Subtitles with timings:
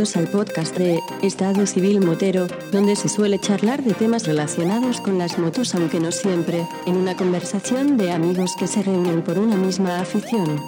[0.00, 5.18] Bienvenidos al podcast de Estado Civil Motero, donde se suele charlar de temas relacionados con
[5.18, 9.56] las motos, aunque no siempre, en una conversación de amigos que se reúnen por una
[9.56, 10.58] misma afición.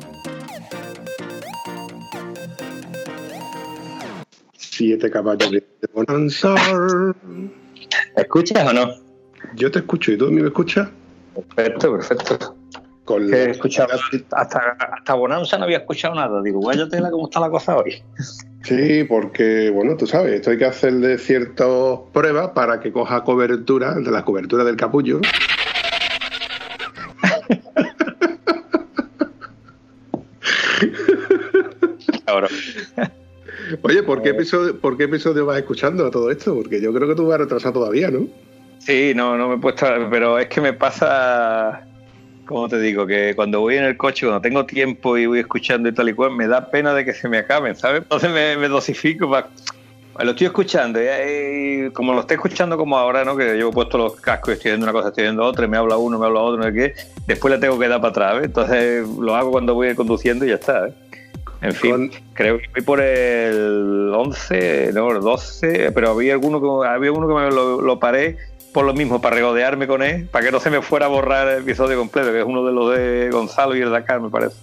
[4.54, 6.54] Siete caballos de Bonanza.
[8.14, 8.86] ¿Escuchas o no?
[9.54, 10.90] Yo te escucho y tú a mí me escuchas.
[11.56, 12.56] Perfecto, perfecto.
[13.06, 13.94] Con la- escuchado,
[14.32, 16.42] hasta, hasta Bonanza no había escuchado nada.
[16.42, 18.02] Digo, vaya tela cómo está la cosa hoy.
[18.62, 21.66] Sí, porque, bueno, tú sabes, esto hay que hacerle ciertas
[22.12, 25.20] pruebas para que coja cobertura, de la cobertura del capullo.
[32.26, 32.48] Ahora,
[33.82, 36.54] Oye, ¿por qué, episodio, ¿por qué episodio vas escuchando todo esto?
[36.54, 38.28] Porque yo creo que tú vas retrasado todavía, ¿no?
[38.78, 41.86] sí, no, no me he puesto, pero es que me pasa,
[42.52, 43.06] ¿cómo te digo?
[43.06, 46.12] Que cuando voy en el coche, cuando tengo tiempo y voy escuchando y tal y
[46.14, 48.02] cual, me da pena de que se me acaben, ¿sabes?
[48.02, 49.48] Entonces me, me dosifico para...
[50.22, 53.34] Lo estoy escuchando, y, y como lo estoy escuchando como ahora, ¿no?
[53.34, 55.78] Que llevo puesto los cascos y estoy viendo una cosa, estoy viendo otra, y me
[55.78, 56.94] habla uno, me habla otro, no sé qué.
[57.26, 58.44] Después le tengo que dar para atrás, ¿ves?
[58.44, 60.92] Entonces lo hago cuando voy conduciendo y ya está, ¿eh?
[61.62, 66.60] En fin, Con- creo que voy por el 11, no, el 12, pero había alguno
[66.60, 68.36] que, había uno que me lo, lo paré
[68.72, 71.48] por lo mismo, para regodearme con él, para que no se me fuera a borrar
[71.48, 74.56] el episodio completo, que es uno de los de Gonzalo y el Dakar, me parece.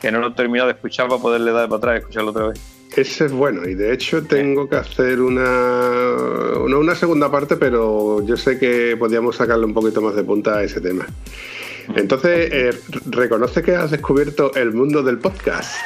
[0.00, 2.48] Que no lo he terminado de escuchar para poderle dar para atrás y escucharlo otra
[2.48, 2.60] vez.
[2.96, 5.42] Ese es bueno y de hecho tengo que hacer una,
[6.66, 10.56] no una segunda parte, pero yo sé que podríamos sacarle un poquito más de punta
[10.56, 11.06] a ese tema.
[11.94, 15.76] Entonces, eh, reconoce que has descubierto el mundo del podcast.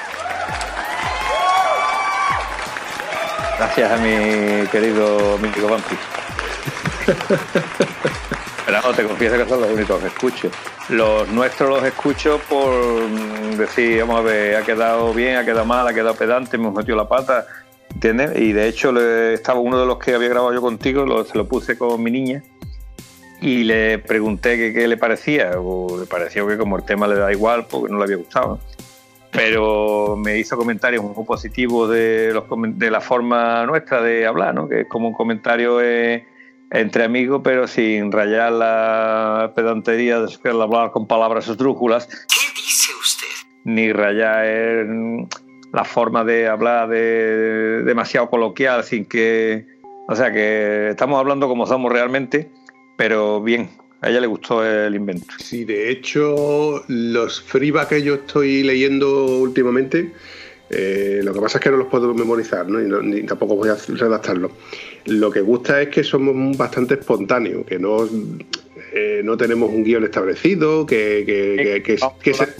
[3.59, 6.24] Gracias a mi querido amigo Vampi.
[8.67, 10.51] Pero no, te confieso que son los únicos que escucho.
[10.89, 12.73] Los nuestros los escucho por
[13.09, 16.65] mm, decir, vamos a ver, ha quedado bien, ha quedado mal, ha quedado pedante, me
[16.65, 17.47] hemos metido la pata,
[17.93, 18.39] ¿entiendes?
[18.39, 21.37] Y de hecho le, estaba uno de los que había grabado yo contigo, lo- se
[21.37, 22.43] lo puse con mi niña
[23.43, 27.31] y le pregunté qué le parecía, o le pareció que como el tema le da
[27.31, 28.59] igual, porque no le había gustado.
[29.31, 32.45] pero me hizo comentarios muy positivos de, los,
[32.79, 34.69] de la forma nuestra de hablar, ¿no?
[34.69, 36.27] que es como un comentario eh,
[36.71, 42.93] entre amigos, pero sin rayar la pedantería de de hablar con palabras esdrújulas, ¿Qué dice
[43.01, 43.27] usted?
[43.65, 45.29] ni rayar en
[45.73, 49.67] la forma de hablar de, demasiado coloquial, sin que.
[50.07, 52.51] O sea, que estamos hablando como somos realmente,
[52.97, 53.71] pero bien.
[54.03, 55.27] A ella le gustó el invento.
[55.39, 60.13] Sí, de hecho, los freeback que yo estoy leyendo últimamente,
[60.69, 62.83] eh, lo que pasa es que no los puedo memorizar, ¿no?
[62.83, 64.53] Y, no- ni tampoco voy a redactarlos.
[65.07, 68.09] Lo que gusta es que somos bastante espontáneos, que no,
[68.95, 72.55] eh, no tenemos un guion establecido, que, que, que- que- que se-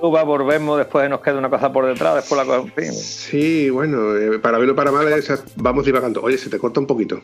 [0.00, 2.62] volvemos, después nos queda una cosa por detrás, después la cosa.
[2.68, 2.92] en fin.
[2.92, 6.22] Sí, bueno, eh, para bien o para mal, esas- vamos divagando.
[6.22, 7.20] Oye, se te corta un poquito.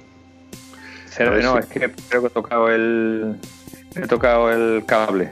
[1.08, 3.36] Ser- A ver no, si- es que creo que he tocado el.
[3.94, 5.30] He tocado el cable.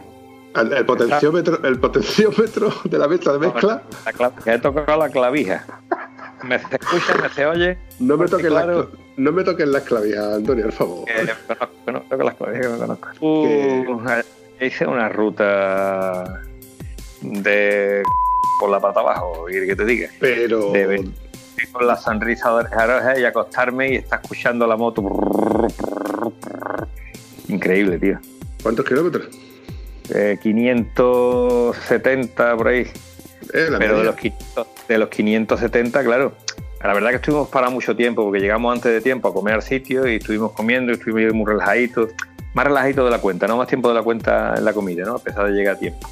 [0.55, 3.83] El, el potenciómetro, el potenciómetro de la mezcla de mezcla,
[4.45, 5.65] La he tocado la clavija.
[6.45, 7.79] Me se escucha, me se oye.
[7.99, 11.05] no me toques las claro, no me toques las clavijas, Antonio, por favor.
[11.07, 13.09] que me conozco, que no toco las clavijas, que me conozco.
[13.21, 14.01] Uh,
[14.61, 16.43] hice una ruta
[17.23, 18.03] de.
[18.59, 20.09] por la pata abajo, y que te diga.
[20.19, 20.73] Pero
[21.73, 25.03] con la sonrisa de oreja y acostarme y estar escuchando la moto.
[27.49, 28.19] Increíble, tío.
[28.63, 29.29] ¿cuántos kilómetros?
[30.15, 32.81] Eh, 570 por ahí.
[33.53, 36.33] Eh, Pero de los, 500 de los 570, claro.
[36.83, 39.63] La verdad que estuvimos para mucho tiempo, porque llegamos antes de tiempo a comer al
[39.63, 42.11] sitio y estuvimos comiendo y estuvimos muy relajaditos.
[42.55, 45.17] Más relajaditos de la cuenta, no más tiempo de la cuenta en la comida, ¿no?
[45.17, 46.09] A pesar de llegar a tiempo.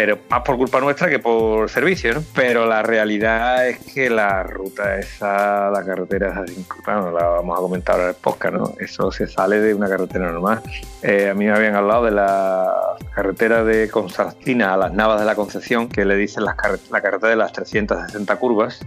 [0.00, 2.22] Pero más por culpa nuestra que por servicio, ¿no?
[2.34, 7.60] Pero la realidad es que la ruta esa, la carretera esa, bueno, la vamos a
[7.60, 8.72] comentar ahora en el podcast, ¿no?
[8.80, 10.62] Eso se sale de una carretera normal.
[11.02, 15.26] Eh, a mí me habían hablado de la carretera de Constantina a las Navas de
[15.26, 16.56] la Concepción, que le dicen las
[16.90, 18.80] la carretera de las 360 curvas.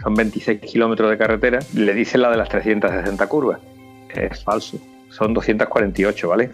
[0.00, 1.58] Son 26 kilómetros de carretera.
[1.74, 3.58] Le dicen la de las 360 curvas.
[4.14, 4.78] Es falso.
[5.12, 6.50] Son 248, ¿vale?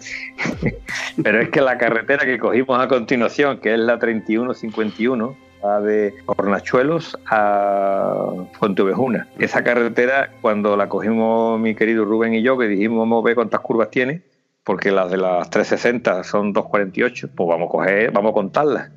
[1.23, 6.13] Pero es que la carretera que cogimos a continuación, que es la 3151, va de
[6.25, 9.29] Hornachuelos a Fuentevejuna.
[9.39, 13.35] Esa carretera, cuando la cogimos mi querido Rubén y yo, que dijimos vamos a ver
[13.35, 14.23] cuántas curvas tiene,
[14.65, 18.91] porque las de las 360 son 248, pues vamos a coger, vamos a contarlas.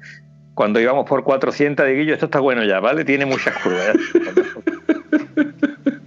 [0.54, 3.04] Cuando íbamos por 400, digo yo, esto está bueno ya, ¿vale?
[3.04, 3.92] Tiene muchas curvas.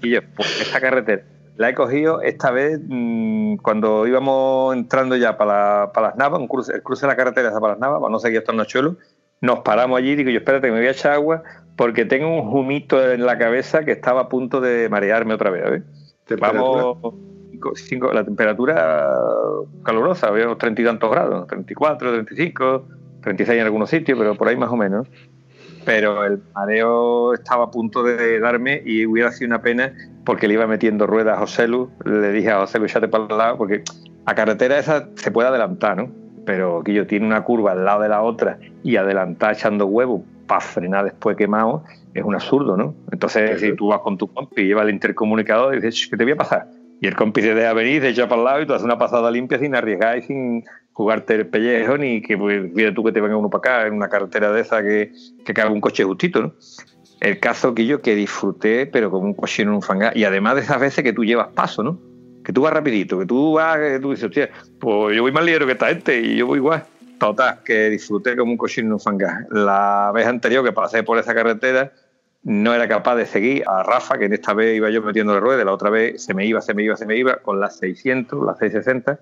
[0.04, 1.24] y yo, pues esta carretera
[1.58, 6.48] la he cogido esta vez mmm, cuando íbamos entrando ya para, para las Navas, un
[6.48, 8.98] cruce, el cruce de la carretera para las Navas, para no seguir hasta el Nachuelo,
[9.42, 11.44] nos paramos allí, digo yo, espérate, me voy a echar agua
[11.76, 15.84] porque tengo un humito en la cabeza que estaba a punto de marearme otra vez.
[16.40, 16.98] Vamos,
[18.14, 19.18] la temperatura
[19.84, 22.88] calurosa, había treinta y tantos grados, 34, 35,
[23.22, 25.08] 36 en algunos sitios, pero por ahí más o menos.
[25.84, 29.94] Pero el mareo estaba a punto de darme y hubiera sido una pena
[30.26, 31.90] porque le iba metiendo ruedas a José Lu.
[32.04, 33.84] Le dije a José Lu, te para el lado, porque
[34.26, 36.10] a carretera esa se puede adelantar, ¿no?
[36.46, 40.24] Pero que yo tiene una curva al lado de la otra y adelantar echando huevo
[40.48, 41.84] para frenar después quemado
[42.14, 42.96] es un absurdo, ¿no?
[43.12, 46.24] Entonces, si tú vas con tu compi y llevas el intercomunicador y dices, ¿qué te
[46.24, 46.68] voy a pasar?
[47.02, 48.98] Y el compi se deja venir, se echa para el lado y tú haces una
[48.98, 50.64] pasada limpia sin arriesgar y sin
[50.94, 54.08] jugarte el pellejo ni que pues, tú que te venga uno para acá en una
[54.08, 55.12] carretera de esa que,
[55.44, 56.54] que caga un coche justito, ¿no?
[57.20, 60.16] El caso que yo que disfruté, pero como un coche en un fangar.
[60.16, 62.00] Y además de esas veces que tú llevas paso, ¿no?
[62.44, 65.44] Que tú vas rapidito, que tú vas, que tú dices, hostia, pues yo voy más
[65.44, 66.84] ligero que esta gente y yo voy igual.
[67.20, 69.48] Total, que disfruté como un cochino en un fangar.
[69.50, 71.92] La vez anterior que pasé por esa carretera,
[72.44, 75.40] no era capaz de seguir a Rafa, que en esta vez iba yo metiendo la
[75.40, 77.78] rueda, la otra vez se me iba, se me iba, se me iba, con las
[77.78, 79.20] 600, las 660,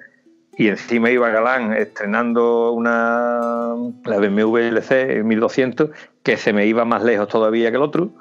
[0.57, 5.89] y encima iba Galán estrenando una la BMW LC 1200
[6.21, 8.13] que se me iba más lejos todavía que el otro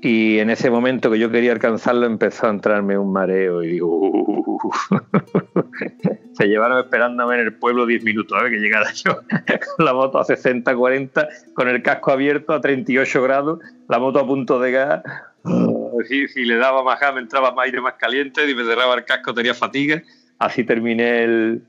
[0.00, 3.88] y en ese momento que yo quería alcanzarlo empezó a entrarme un mareo y digo
[3.88, 4.38] uh".
[6.32, 9.20] se llevaron esperándome en el pueblo 10 minutos a ver que llegara yo.
[9.76, 14.18] Con la moto a 60 40 con el casco abierto a 38 grados la moto
[14.18, 15.02] a punto de gas.
[16.08, 18.94] Si, si le daba más gas me entraba más aire más caliente y me cerraba
[18.94, 20.02] el casco tenía fatiga
[20.38, 21.68] así terminé el,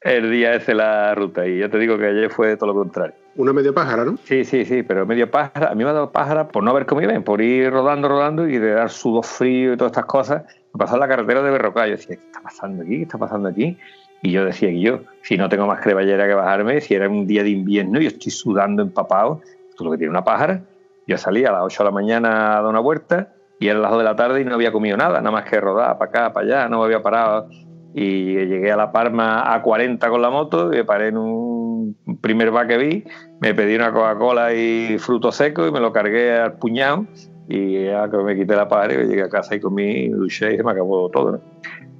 [0.00, 1.46] el día ese la ruta.
[1.46, 3.14] Y ya te digo que ayer fue todo lo contrario.
[3.36, 4.16] Una medio pájara, ¿no?
[4.24, 5.70] Sí, sí, sí, pero medio pájara.
[5.70, 8.48] A mí me ha dado pájara por no haber comido bien, por ir rodando, rodando
[8.48, 10.42] y de dar sudor frío y todas estas cosas.
[10.72, 11.86] Me pasó en la carretera de Berroca.
[11.86, 12.96] Yo decía, ¿qué está pasando aquí?
[12.96, 13.78] ¿Qué está pasando aquí?
[14.22, 17.26] Y yo decía que yo, si no tengo más cremallera que bajarme, si era un
[17.26, 19.40] día de invierno y estoy sudando empapado,
[19.74, 20.62] es lo que tiene una pájara.
[21.06, 23.90] Yo salí a las 8 de la mañana a dar una vuelta y era las
[23.90, 26.32] 2 de la tarde y no había comido nada, nada más que rodar para acá,
[26.32, 27.48] para allá, no me había parado
[27.94, 32.50] y llegué a La Palma a 40 con la moto, y paré en un primer
[32.50, 33.04] bar que vi,
[33.40, 37.06] me pedí una Coca-Cola y fruto seco y me lo cargué al puñado
[37.48, 40.62] y ya que me quité la pared, llegué a casa y comí, duché y se
[40.62, 41.40] me acabó todo.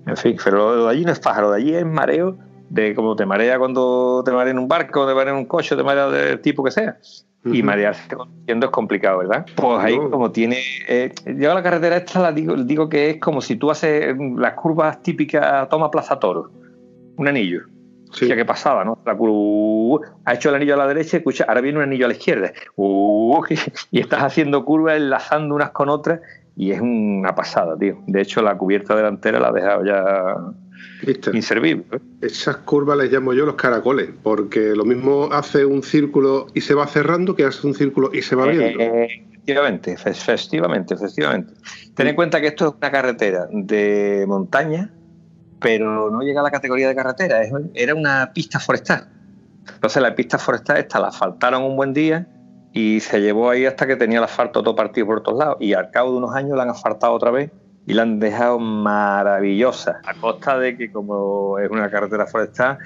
[0.06, 2.38] En fin, pero lo de allí no es pájaro, de allí es mareo,
[2.70, 5.76] de como te marea cuando te marea en un barco, te marea en un coche,
[5.76, 6.96] te marea del tipo que sea
[7.44, 9.46] y marearse conduciendo es complicado, ¿verdad?
[9.54, 10.58] Pues ahí como tiene...
[10.88, 14.54] Eh, yo la carretera esta la digo, digo que es como si tú haces las
[14.54, 16.50] curvas típicas toma Plaza Toro,
[17.16, 17.62] un anillo.
[18.12, 18.26] Sí.
[18.26, 18.98] que pasaba, ¿no?
[19.06, 22.08] La curva, ha hecho el anillo a la derecha, escucha, ahora viene un anillo a
[22.08, 22.52] la izquierda.
[22.74, 23.40] Uh,
[23.92, 26.20] y estás haciendo curvas, enlazando unas con otras,
[26.56, 28.02] y es una pasada, tío.
[28.06, 30.34] De hecho, la cubierta delantera la ha dejado ya
[31.32, 31.84] inservible.
[31.92, 31.98] ¿eh?
[32.22, 36.74] Esas curvas les llamo yo los caracoles, porque lo mismo hace un círculo y se
[36.74, 38.52] va cerrando que hace un círculo y se va.
[38.52, 41.54] Eh, eh, efectivamente, efectivamente, efectivamente.
[41.94, 44.92] Ten en cuenta que esto es una carretera de montaña,
[45.60, 47.40] pero no llega a la categoría de carretera,
[47.74, 49.08] era una pista forestal.
[49.74, 52.26] Entonces la pista forestal esta la asfaltaron un buen día
[52.72, 55.74] y se llevó ahí hasta que tenía el asfalto todo partido por todos lados y
[55.74, 57.50] al cabo de unos años la han asfaltado otra vez
[57.86, 62.78] y la han dejado maravillosa, a costa de que como es una carretera forestal,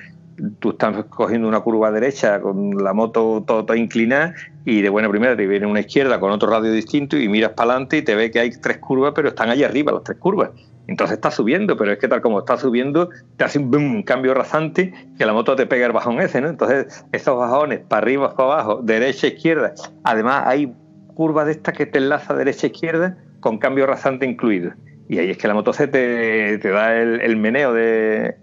[0.59, 5.37] tú estás cogiendo una curva derecha con la moto todo, inclinada y de buena primera
[5.37, 8.30] te viene una izquierda con otro radio distinto y miras para adelante y te ve
[8.30, 10.50] que hay tres curvas, pero están allí arriba las tres curvas.
[10.87, 14.92] Entonces está subiendo, pero es que tal como está subiendo, te hace un, cambio rasante
[15.16, 16.49] que la moto te pega el bajón ese, ¿no?
[16.49, 19.73] Entonces, esos bajones, para arriba, para abajo, derecha, izquierda.
[20.02, 20.75] Además, hay
[21.14, 24.73] curvas de estas que te enlaza derecha, izquierda, con cambio rasante incluido.
[25.08, 28.37] Y ahí es que la moto te, te da el, meneo de.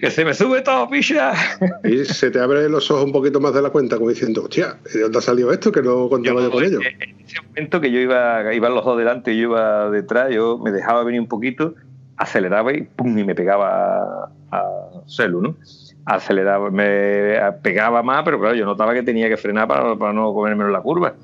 [0.00, 1.32] ¡Que se me sube todo, picha!
[1.84, 4.78] Y se te abren los ojos un poquito más de la cuenta, como diciendo, hostia,
[4.92, 5.72] ¿de dónde ha salido esto?
[5.72, 6.80] Que no contaba yo, con ello.
[6.80, 10.58] En ese momento que yo iba, iban los dos delante y yo iba detrás, yo
[10.58, 11.74] me dejaba venir un poquito,
[12.16, 15.56] aceleraba y pum, y me pegaba a, celu, ¿no?
[16.06, 20.34] Aceleraba, me pegaba más, pero claro, yo notaba que tenía que frenar para, para no
[20.34, 21.14] comerme la curva.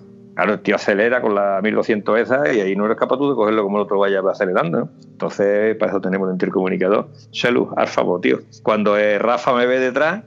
[0.41, 3.35] Claro, el tío acelera con la 1200 esa y ahí no eres capaz tú de
[3.35, 4.89] cogerlo como el otro vaya acelerando.
[5.05, 7.09] Entonces, para eso tenemos el intercomunicador.
[7.31, 8.39] Salud, al favor, tío.
[8.63, 10.23] Cuando eh, Rafa me ve detrás,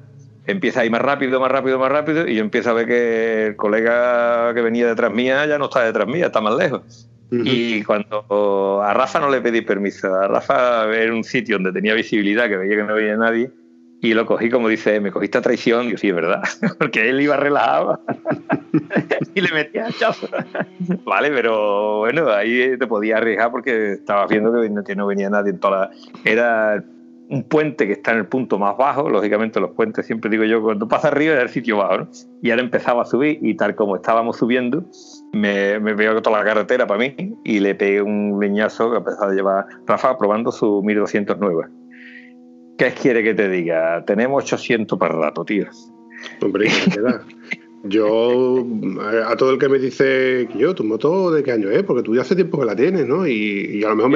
[0.46, 3.48] empieza a ir más rápido, más rápido, más rápido y yo empiezo a ver que
[3.48, 7.10] el colega que venía detrás mía ya no está detrás mía, está más lejos.
[7.32, 11.96] Y cuando a Rafa no le pedí permiso, a Rafa ver un sitio donde tenía
[11.96, 13.50] visibilidad, que veía que no veía nadie,
[14.04, 15.88] y lo cogí como dice, me cogiste a traición.
[15.88, 16.44] Y sí, es verdad,
[16.78, 18.02] porque él iba relajado
[19.34, 20.28] y le metía chazo.
[21.06, 24.52] vale, pero bueno, ahí te podía arriesgar porque estaba viendo
[24.84, 25.92] que no venía nadie en toda la...
[26.26, 26.84] Era
[27.30, 30.62] un puente que está en el punto más bajo, lógicamente los puentes siempre digo yo,
[30.62, 32.10] cuando pasa arriba es el sitio bajo, ¿no?
[32.42, 34.84] Y ahora empezaba a subir y tal como estábamos subiendo,
[35.32, 39.24] me, me veo toda la carretera para mí y le pegué un leñazo que empezó
[39.24, 41.83] a llevar Rafa probando su 1209.
[42.78, 44.04] ¿Qué quiere que te diga?
[44.06, 45.68] Tenemos 800 para rato, tío.
[46.42, 47.24] Hombre, ¿qué da?
[47.86, 48.66] Yo,
[49.28, 52.16] a todo el que me dice, yo, tu moto de qué año es, porque tú
[52.16, 53.28] ya hace tiempo que la tienes, ¿no?
[53.28, 54.12] Y, a lo mejor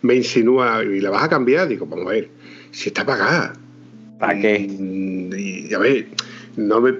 [0.00, 2.30] me, insinúa y la vas a cambiar, digo, vamos a ver,
[2.70, 3.52] si está pagada.
[4.18, 4.60] ¿Para qué?
[4.60, 6.06] Y, a ver,
[6.56, 6.94] no me,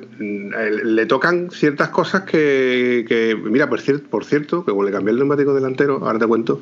[0.85, 5.19] le tocan ciertas cosas que, mira, por cierto, por cierto, que cuando le cambié el
[5.21, 6.61] neumático delantero, ahora te cuento,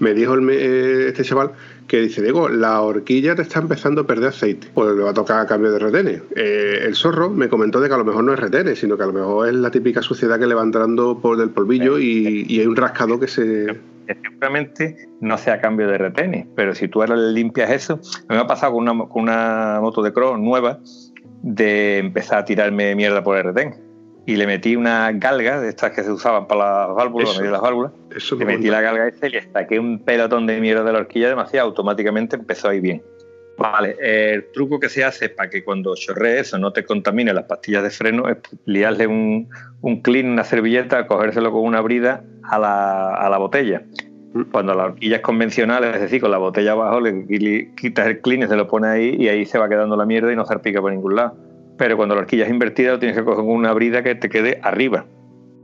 [0.00, 1.52] me dijo eh, este chaval
[1.90, 5.14] que dice, Diego, la horquilla te está empezando a perder aceite, pues le va a
[5.14, 6.22] tocar cambio de retenes.
[6.36, 9.02] Eh, el zorro me comentó de que a lo mejor no es retenes, sino que
[9.02, 12.46] a lo mejor es la típica suciedad que le va entrando por del polvillo y,
[12.60, 13.76] hay un rascado que se...
[14.06, 18.46] Seguramente no sea cambio de retenes, pero si tú ahora le limpias eso, me ha
[18.46, 20.78] pasado con una, con una moto de cross nueva
[21.42, 23.89] de empezar a tirarme mierda por el retén
[24.30, 27.60] y le metí una galga de estas que se usaban para las válvulas, eso, las
[27.60, 27.90] válvulas.
[28.38, 31.28] le metí la galga esta y le saqué un pelotón de mierda de la horquilla
[31.28, 33.02] demasiado, automáticamente empezó a ir bien.
[33.58, 37.44] Vale, el truco que se hace para que cuando chorree eso no te contamine las
[37.44, 39.48] pastillas de freno es liarle un,
[39.80, 43.82] un clean, una servilleta, cogérselo con una brida a la, a la botella.
[44.32, 44.42] Mm.
[44.52, 48.48] Cuando la horquilla es convencional, es decir, con la botella abajo, le, quitas el clean,
[48.48, 50.80] se lo pone ahí y ahí se va quedando la mierda y no se arpica
[50.80, 51.49] por ningún lado
[51.80, 54.28] pero cuando la horquilla es invertida lo tienes que coger con una brida que te
[54.28, 55.06] quede arriba.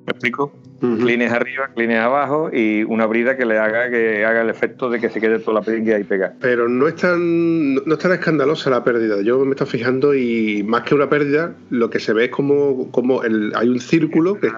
[0.06, 0.50] ¿Me explico?
[0.80, 4.98] Clines arriba, clines abajo y una brida que le haga que haga el efecto de
[4.98, 6.34] que se quede toda la pringue ahí pegada.
[6.40, 9.20] Pero no es tan no es tan escandalosa la pérdida.
[9.20, 12.90] Yo me estoy fijando y más que una pérdida, lo que se ve es como,
[12.92, 14.50] como el, hay un círculo que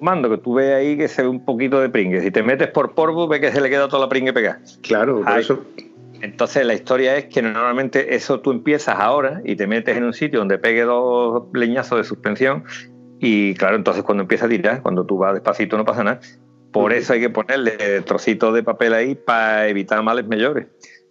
[0.00, 2.22] mando que tú ves ahí que se ve un poquito de pringue.
[2.22, 4.60] Si te metes por polvo, ves que se le queda toda la pringue pegada.
[4.80, 5.62] Claro, por eso
[6.20, 10.12] entonces la historia es que normalmente eso tú empiezas ahora y te metes en un
[10.12, 12.64] sitio donde pegue dos leñazos de suspensión
[13.20, 16.20] y claro, entonces cuando empieza a tirar, cuando tú vas despacito no pasa nada.
[16.72, 20.66] Por eso hay que ponerle trocitos de papel ahí para evitar males mayores.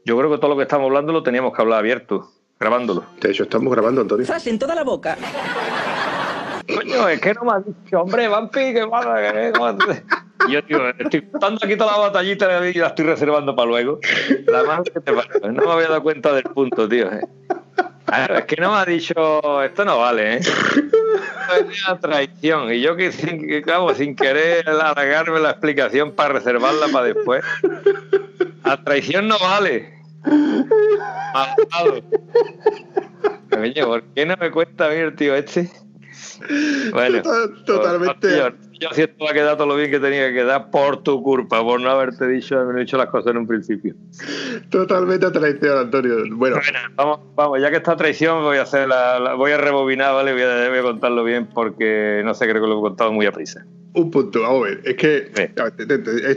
[0.06, 3.04] Yo creo que todo lo que estamos hablando lo teníamos que hablar abierto, grabándolo.
[3.20, 4.24] De hecho, estamos grabando, Antonio.
[4.24, 5.18] Estás en toda la boca.
[6.74, 9.22] Coño, es que no me has dicho, hombre, vampi, que pasa,
[10.48, 14.00] y yo, tío, estoy contando aquí toda la batallita y la estoy reservando para luego.
[14.48, 15.30] La más que te pasa.
[15.52, 17.12] No me había dado cuenta del punto, tío.
[17.12, 17.22] Eh.
[18.38, 20.40] es que no me ha dicho, esto no vale, ¿eh?
[20.40, 22.72] es una traición.
[22.72, 23.64] Y yo que sin,
[23.96, 27.44] sin querer alargarme la explicación para reservarla para después.
[28.64, 29.94] La traición no vale.
[31.34, 32.02] Malvado.
[33.86, 35.70] ¿por qué no me cuenta a mí el tío este?
[36.92, 37.22] Bueno,
[37.66, 38.28] totalmente.
[38.80, 41.62] yo siento que ha quedado todo lo bien que tenía que quedar por tu culpa,
[41.64, 43.96] por no haberte dicho, haber dicho las cosas en un principio.
[44.70, 46.16] Totalmente traición, Antonio.
[46.32, 46.58] Bueno,
[46.96, 50.34] vamos, vamos, ya que está traición, voy a hacer la, voy a rebobinar, ¿vale?
[50.34, 53.26] Voy a, voy a, contarlo bien porque no sé, creo que lo he contado muy
[53.26, 53.66] a prisa.
[53.94, 55.32] Un punto, vamos a ver, es que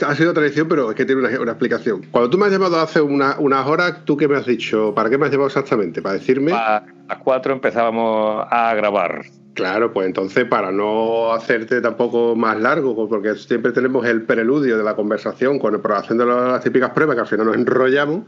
[0.07, 2.07] ha sido traición, pero es que tiene una, explicación.
[2.11, 4.95] Cuando tú me has llamado hace unas horas, ¿tú qué me has dicho?
[4.95, 6.01] ¿Para qué me has llamado exactamente?
[6.01, 6.53] ¿Para decirme?
[6.53, 9.25] A las cuatro empezábamos a grabar.
[9.61, 14.83] Claro, pues entonces para no hacerte tampoco más largo, porque siempre tenemos el preludio de
[14.83, 18.23] la conversación cuando haciendo las típicas pruebas que al final nos enrollamos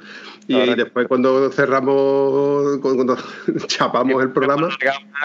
[0.46, 3.16] y después cuando cerramos, cuando
[3.66, 4.68] chapamos el programa...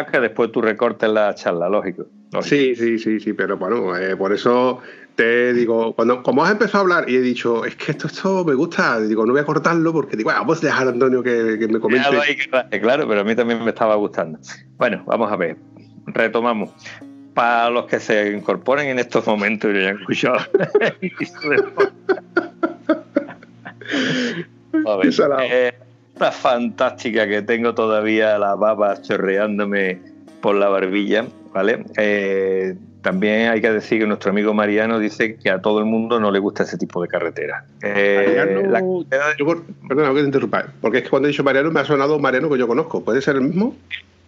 [0.09, 2.05] Que después tú recortes la charla, lógico.
[2.41, 4.79] Sí, sí, sí, sí, pero bueno, eh, por eso
[5.15, 8.45] te digo, cuando como has empezado a hablar y he dicho, es que esto, esto
[8.45, 11.57] me gusta, digo, no voy a cortarlo porque digo, vamos a dejar a Antonio que,
[11.59, 12.07] que me comente.
[12.79, 14.39] Claro, pero a mí también me estaba gustando.
[14.77, 15.57] Bueno, vamos a ver
[16.07, 16.71] retomamos.
[17.33, 20.37] Para los que se incorporen en estos momentos y hayan escuchado.
[24.87, 25.73] a ver, eh,
[26.13, 29.99] esta fantástica que tengo todavía la baba chorreándome
[30.41, 31.85] por la barbilla, ¿vale?
[31.97, 36.19] Eh, también hay que decir que nuestro amigo Mariano dice que a todo el mundo
[36.19, 37.65] no le gusta ese tipo de carretera.
[37.83, 39.05] Eh, Mariano,
[39.87, 42.49] perdona que te interrumpa, porque es que cuando he dicho Mariano me ha sonado Mariano
[42.49, 43.03] que yo conozco.
[43.03, 43.75] ¿Puede ser el mismo?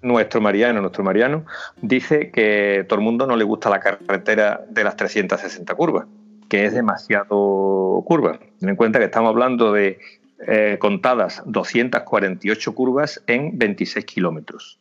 [0.02, 1.46] Nuestro Mariano, nuestro Mariano,
[1.82, 6.08] dice que todo el mundo no le gusta la carretera de las 360 curvas,
[6.48, 8.40] que es demasiado curva.
[8.60, 10.00] Ten en cuenta que estamos hablando de
[10.48, 14.80] eh, contadas 248 curvas en 26 kilómetros.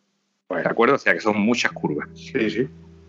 [0.49, 0.95] ¿De acuerdo?
[0.95, 2.09] O sea que son muchas curvas.
[2.15, 2.69] Sí, sí.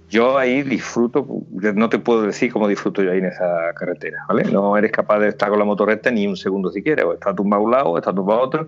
[0.09, 4.43] Yo ahí disfruto, no te puedo decir cómo disfruto yo ahí en esa carretera, ¿vale?
[4.45, 7.13] No eres capaz de estar con la moto recta ni un segundo si quieres, o
[7.13, 8.67] está tumbado a un lado, o está tumbado a otro,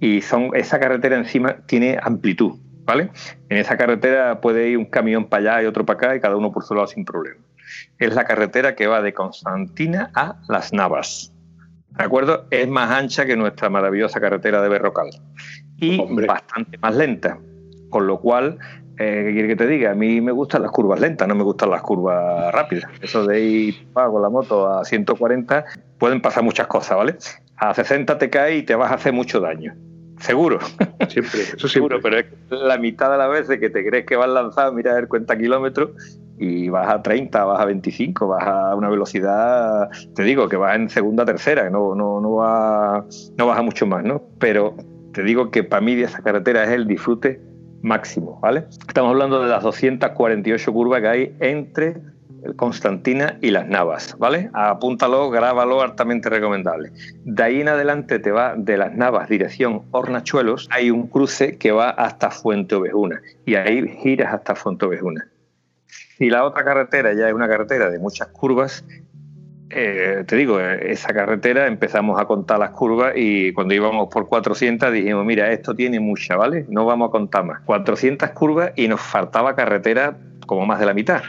[0.00, 3.10] y son, esa carretera encima tiene amplitud, ¿vale?
[3.48, 6.36] En esa carretera puede ir un camión para allá y otro para acá y cada
[6.36, 7.40] uno por su lado sin problema.
[7.98, 11.32] Es la carretera que va de Constantina a Las Navas.
[11.96, 12.46] ¿De acuerdo?
[12.50, 15.10] Es más ancha que nuestra maravillosa carretera de Berrocal.
[15.76, 17.38] Y bastante más lenta.
[17.90, 18.58] Con lo cual,
[18.98, 19.90] eh, ¿qué quiere que te diga?
[19.90, 22.90] A mí me gustan las curvas lentas, no me gustan las curvas rápidas.
[23.00, 25.64] Eso de ir con la moto a 140
[25.98, 27.16] pueden pasar muchas cosas, ¿vale?
[27.56, 29.74] A 60 te cae y te vas a hacer mucho daño.
[30.20, 30.58] Seguro.
[31.08, 31.98] Siempre, eso seguro.
[32.02, 35.08] Pero es la mitad de las veces que te crees que vas lanzado, mira el
[35.08, 35.90] cuenta kilómetros
[36.38, 40.76] y vas a 30, vas a 25, vas a una velocidad, te digo, que vas
[40.76, 43.04] en segunda, tercera, no, no, no, va,
[43.36, 44.22] no vas a mucho más, ¿no?
[44.38, 44.74] Pero
[45.12, 47.42] te digo que para mí de esa carretera es el disfrute
[47.82, 48.64] máximo, ¿vale?
[48.88, 51.96] Estamos hablando de las 248 curvas que hay entre
[52.56, 54.50] Constantina y Las Navas, ¿vale?
[54.52, 56.92] Apúntalo, grábalo, altamente recomendable.
[57.24, 61.72] De ahí en adelante te va de Las Navas, dirección Hornachuelos, hay un cruce que
[61.72, 65.28] va hasta Fuente Ovejuna y ahí giras hasta Fuente Ovejuna.
[65.86, 68.84] Si la otra carretera ya es una carretera de muchas curvas,
[69.70, 74.92] eh, te digo, esa carretera empezamos a contar las curvas y cuando íbamos por 400
[74.92, 76.66] dijimos, mira, esto tiene mucha, ¿vale?
[76.68, 77.60] No vamos a contar más.
[77.60, 80.16] 400 curvas y nos faltaba carretera
[80.46, 81.22] como más de la mitad.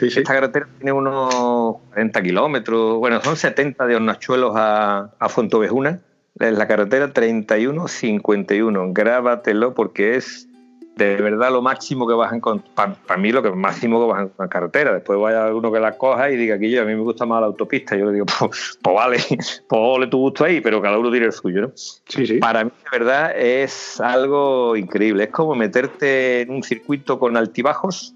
[0.00, 6.00] Esta carretera tiene unos 40 kilómetros, bueno, son 70 de Hornachuelos a, a Fontovejuna.
[6.36, 8.92] La carretera 31-51.
[8.92, 10.48] Grábatelo porque es
[10.96, 14.18] de verdad lo máximo que vas a encontrar, para mí lo que máximo que vas
[14.18, 14.94] a encontrar en carretera.
[14.94, 17.40] Después vaya uno que la coja y diga que yo, a mí me gusta más
[17.40, 17.96] la autopista.
[17.96, 19.18] Yo le digo, pues, pues vale,
[19.68, 21.72] pues tu gusto ahí, pero cada uno tiene el suyo, ¿no?
[21.74, 22.38] Sí, sí.
[22.38, 25.24] Para mí, de verdad, es algo increíble.
[25.24, 28.13] Es como meterte en un circuito con altibajos.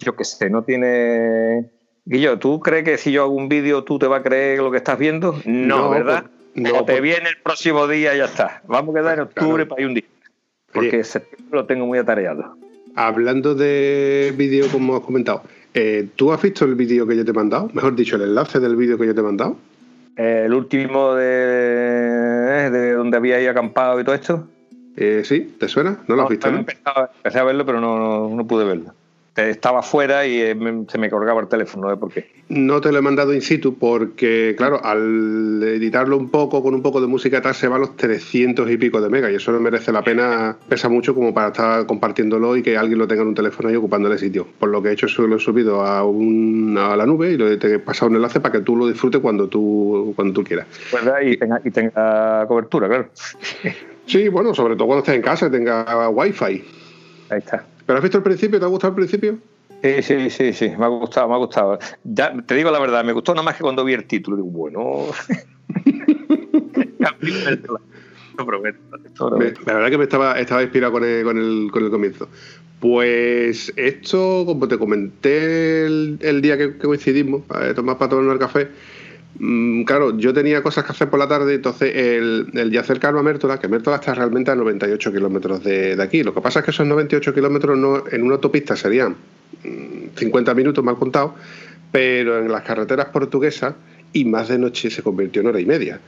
[0.00, 1.70] Yo qué sé, no tiene.
[2.04, 4.70] Guillo, ¿tú crees que si yo hago un vídeo tú te vas a creer lo
[4.70, 5.40] que estás viendo?
[5.44, 6.24] No, ¿verdad?
[6.54, 8.62] Pues, no, te pues viene el próximo día y ya está.
[8.66, 10.04] Vamos a quedar en octubre para ir un día
[10.74, 12.56] porque septiembre lo tengo muy atareado.
[12.96, 17.30] Hablando de vídeo, como has comentado, eh, ¿tú has visto el vídeo que yo te
[17.30, 17.70] he mandado?
[17.72, 19.56] Mejor dicho, el enlace del vídeo que yo te he mandado.
[20.16, 24.48] el último de, de donde había ahí acampado y todo esto.
[24.96, 25.98] Eh, sí, ¿te suena?
[26.06, 26.48] ¿No lo has visto?
[26.48, 28.94] Empecé a verlo, pero no, no pude verlo
[29.36, 30.56] estaba fuera y eh,
[30.88, 32.30] se me colgaba el teléfono, ¿de por qué?
[32.48, 36.82] No te lo he mandado in situ porque, claro, al editarlo un poco con un
[36.82, 39.50] poco de música tal se va a los 300 y pico de mega y eso
[39.50, 43.22] no merece la pena, pesa mucho como para estar compartiéndolo y que alguien lo tenga
[43.22, 44.46] en un teléfono y ocupándole sitio.
[44.58, 47.50] Por lo que he hecho es lo he subido a, a la nube y lo
[47.50, 50.66] he pasado un enlace para que tú lo disfrutes cuando tú, cuando tú quieras.
[51.22, 53.08] Y tenga, y tenga cobertura, claro.
[54.06, 56.62] Sí, bueno, sobre todo cuando estés en casa y tenga wifi.
[57.34, 57.66] Ahí está.
[57.84, 58.60] ¿Pero has visto el principio?
[58.60, 59.38] ¿Te ha gustado el principio?
[59.82, 61.80] Sí, sí, sí, sí, me ha gustado, me ha gustado.
[62.04, 64.36] Ya, te digo la verdad, me gustó nada más que cuando vi el título.
[64.36, 64.78] Digo, bueno.
[68.38, 68.78] no prometo,
[69.66, 72.28] la verdad que me estaba, estaba inspirado con el, con, el, con el comienzo.
[72.78, 78.68] Pues esto, como te comenté el, día que, coincidimos, para tomar para tomar el café,
[79.84, 83.22] claro, yo tenía cosas que hacer por la tarde, entonces el, el ya cercano a
[83.22, 86.22] Mértola, que Mértola está realmente a 98 kilómetros de, aquí.
[86.22, 89.16] Lo que pasa es que esos 98 kilómetros no, en una autopista serían
[90.16, 91.34] 50 mm, minutos mal contado,
[91.90, 93.74] pero en las carreteras portuguesas
[94.12, 96.00] y más de noche se convirtió en hora y media.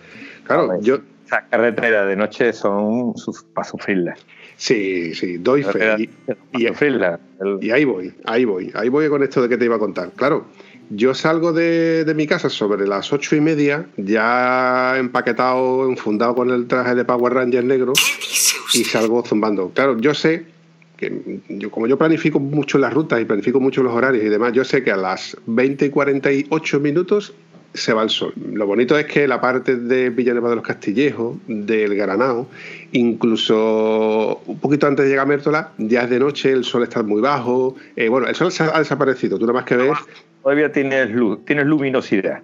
[0.45, 1.01] Claro, yo.
[1.27, 3.13] Esas carreteras de noche son
[3.53, 4.25] para sufrirlas.
[4.57, 6.09] Sí, sí, doy fe.
[6.55, 6.67] Y, y,
[7.71, 10.13] ahí voy, ahí voy, ahí voy con esto de que te iba a contar.
[10.13, 10.47] Claro,
[10.91, 16.67] yo salgo de, mi casa sobre las ocho y media, ya empaquetado, enfundado con el
[16.67, 17.93] traje de Power Ranger negro,
[18.73, 19.71] y salgo zumbando.
[19.71, 20.47] Claro, yo sé
[20.97, 24.53] que yo, como yo planifico mucho las rutas y planifico mucho los horarios y demás,
[24.53, 27.35] yo sé que a las 20 y 48 minutos
[27.77, 28.33] se va el sol.
[28.53, 32.49] Lo bonito es que la parte de Villanueva de los Castillejos, del Granado,
[32.93, 37.03] incluso un poquito antes de llegar a Mértola, ya es de noche, el sol está
[37.03, 37.77] muy bajo.
[37.97, 39.99] Eh, bueno, el sol ha desaparecido, tú nada más que ves
[40.47, 42.41] todavía tienes luz, tienes luminosidad.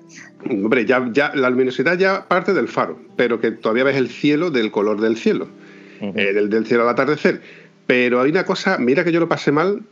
[0.50, 4.50] Hombre, ya, ya la luminosidad ya parte del faro, pero que todavía ves el cielo
[4.50, 5.46] del color del cielo,
[6.00, 7.42] eh, del, cielo al atardecer.
[7.86, 9.82] Pero hay una cosa, mira que yo lo pasé mal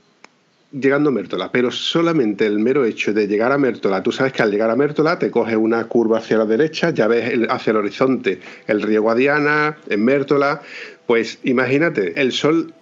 [0.72, 4.42] llegando a Mértola, pero solamente el mero hecho de llegar a Mértola, tú sabes que
[4.42, 7.76] al llegar a Mértola te coges una curva hacia la derecha, ya ves hacia el
[7.76, 10.62] horizonte el río Guadiana, en Mértola,
[11.06, 12.72] pues imagínate, el sol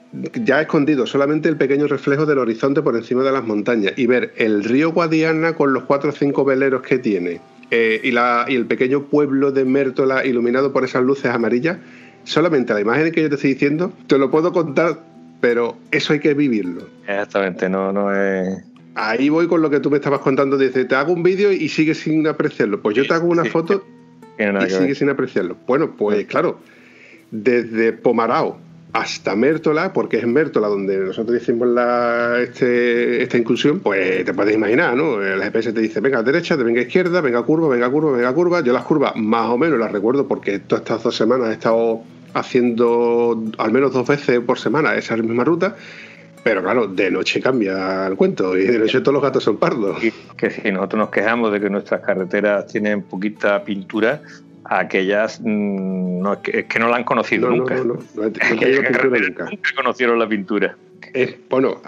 [0.42, 4.32] ya escondido solamente el pequeño reflejo del horizonte por encima de las montañas y ver
[4.36, 8.54] el río Guadiana con los cuatro o cinco veleros que tiene eh, y, la, y
[8.54, 11.78] el pequeño pueblo de Mértola iluminado por esas luces amarillas,
[12.24, 15.00] solamente la imagen que yo te estoy diciendo, te lo puedo contar,
[15.40, 16.88] pero eso hay que vivirlo.
[17.06, 18.64] Exactamente, no, no es...
[18.94, 21.68] Ahí voy con lo que tú me estabas contando, dice, te hago un vídeo y
[21.68, 22.82] sigues sin apreciarlo.
[22.82, 23.84] Pues yo te hago una foto
[24.38, 25.56] y sigues sin apreciarlo.
[25.66, 26.58] Bueno, pues claro,
[27.30, 28.58] desde Pomarao
[28.92, 34.32] hasta Mértola, porque es en Mértola donde nosotros decimos la, este, esta inclusión, pues te
[34.32, 35.22] puedes imaginar, ¿no?
[35.22, 37.86] El GPS te dice, venga a derecha, te venga a izquierda, venga a curva, venga
[37.86, 38.60] a curva, venga a curva.
[38.62, 42.02] Yo las curvas más o menos las recuerdo porque todas estas dos semanas he estado
[42.34, 45.76] haciendo al menos dos veces por semana esa misma ruta.
[46.44, 49.98] Pero claro, de noche cambia el cuento y de noche todos los gatos son pardos.
[50.36, 54.22] que si nosotros nos quejamos de que nuestras carreteras tienen poquita pintura,
[54.64, 57.74] aquellas mm, no, es, que, no la han conocido nunca.
[57.76, 59.50] No, no, no, nunca.
[59.74, 60.76] conocieron la pintura.
[61.50, 61.80] bueno,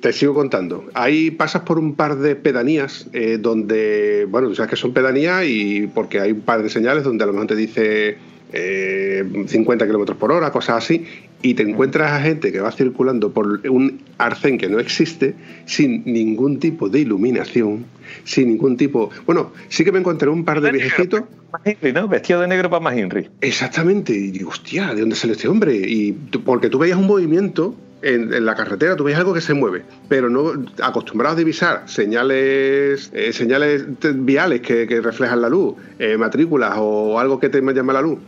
[0.00, 0.84] te sigo contando.
[0.94, 5.44] Ahí pasas por un par de pedanías eh, donde, bueno, tú sabes que son pedanías
[5.46, 8.18] y porque hay un par de señales donde a lo mejor te dice
[8.54, 11.06] 50 eh, kilómetros por hora, cosas así,
[11.42, 15.34] y te encuentras a gente que va circulando por un arcén que no existe,
[15.66, 17.84] sin ningún tipo de iluminación,
[18.24, 19.10] sin ningún tipo.
[19.26, 21.22] Bueno, sí que me encontré un par de viejecitos.
[21.94, 22.08] ¿no?
[22.08, 23.28] Vestido de negro para más Henry.
[23.40, 25.74] Exactamente, y digo, hostia, ¿de dónde sale este hombre?
[25.76, 29.82] Y porque tú veías un movimiento en, la carretera tú ves algo que se mueve,
[30.08, 36.74] pero no acostumbrados a divisar señales, eh, señales viales que, reflejan la luz, eh, matrículas
[36.76, 38.18] o algo que te llama la luz.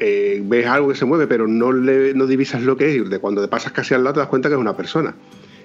[0.00, 3.18] Eh, ves algo que se mueve, pero no, le, no divisas lo que es, de
[3.20, 5.14] cuando te pasas casi al lado te das cuenta que es una persona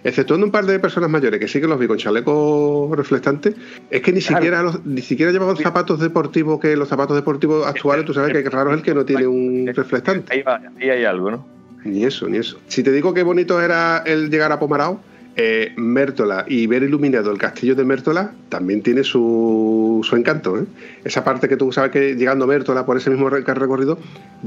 [0.04, 3.56] exceptuando un par de personas mayores que sí que los vi con chalecos reflectantes,
[3.90, 8.14] es que ni siquiera ni siquiera llevaban zapatos deportivos que los zapatos deportivos actuales, tú
[8.14, 10.34] sabes que raro es el que no tiene un reflectante.
[10.34, 10.44] Ahí,
[10.80, 11.46] ahí hay algo, ¿no?
[11.84, 12.60] Ni eso, ni eso.
[12.68, 15.02] Si te digo qué bonito era el llegar a Pomarao,
[15.36, 20.60] eh, Mértola y ver iluminado el castillo de Mértola también tiene su, su encanto.
[20.60, 20.66] ¿eh?
[21.04, 23.98] Esa parte que tú sabes que llegando a Mértola por ese mismo recorrido,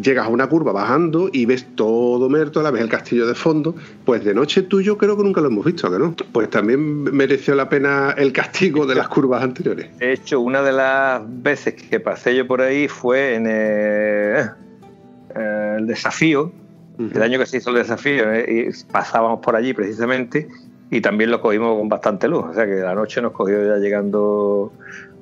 [0.01, 3.75] llegas a una curva bajando y ves todo Mértola, ves el castillo de fondo.
[4.05, 6.15] Pues de noche tú yo creo que nunca lo hemos visto, ¿que no?
[6.33, 9.97] Pues también mereció la pena el castigo de las curvas anteriores.
[9.99, 14.51] De hecho, una de las veces que pasé yo por ahí fue en el
[15.87, 16.53] desafío
[16.99, 20.49] el año que se hizo el desafío, eh, y pasábamos por allí precisamente
[20.93, 22.45] y también lo cogimos con bastante luz.
[22.51, 24.73] O sea que la noche nos cogió ya llegando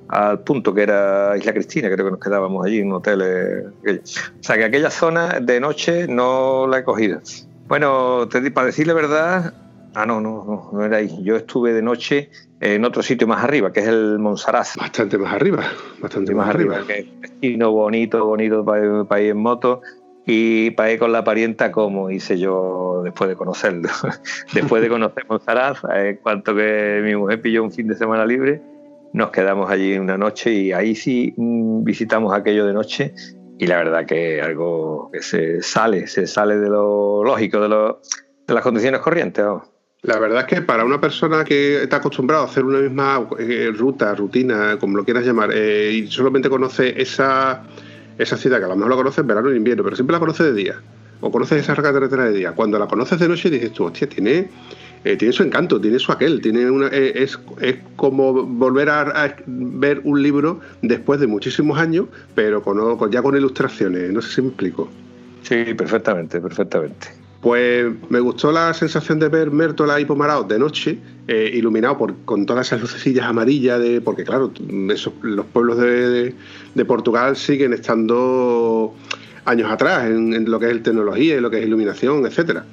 [0.09, 3.23] al punto que era Isla Cristina, creo que nos quedábamos allí en un hotel.
[3.25, 7.21] Eh, o sea que aquella zona de noche no la he cogido.
[7.69, 9.55] Bueno, te, para decirle verdad,
[9.95, 11.23] ah, no, no, no, era ahí.
[11.23, 14.75] Yo estuve de noche en otro sitio más arriba, que es el Monsaraz.
[14.77, 15.63] Bastante más arriba,
[16.01, 16.81] bastante más, arriba.
[16.85, 19.83] Que es destino bonito, bonito para, para ir en moto
[20.27, 23.89] y pagué con la parienta como hice yo después de conocerlo.
[24.55, 28.61] después de conocer Monsaraz, en cuanto que mi mujer pilló un fin de semana libre,
[29.13, 33.15] nos quedamos allí una noche y ahí sí mm, visitamos aquello de noche
[33.59, 38.01] y la verdad que algo que se sale, se sale de lo lógico, de, lo,
[38.47, 39.45] de las condiciones corrientes.
[40.03, 43.71] La verdad es que para una persona que está acostumbrada a hacer una misma eh,
[43.77, 47.65] ruta, rutina, como lo quieras llamar, eh, y solamente conoce esa
[48.23, 50.21] esa ciudad que a lo mejor la conoces en verano en invierno, pero siempre la
[50.21, 50.81] conoces de día.
[51.23, 52.53] O conoces esa carretera de día.
[52.53, 54.49] Cuando la conoces de noche dices tú, hostia, tiene,
[55.05, 59.35] eh, tiene su encanto, tiene su aquel, tiene una, eh, es, es, como volver a,
[59.47, 64.13] ver un libro después de muchísimos años, pero con, ya con ilustraciones.
[64.13, 64.89] No sé si me explico.
[65.43, 67.20] Sí, perfectamente, perfectamente.
[67.41, 72.15] Pues me gustó la sensación de ver Mértola y Pomarao de noche, eh, iluminado por,
[72.27, 74.53] con todas esas lucecillas amarillas, de, porque claro,
[75.23, 76.35] los pueblos de,
[76.87, 78.95] Portugal siguen estando
[79.47, 82.67] años atrás en, lo que es tecnología y lo que es iluminación, etcétera.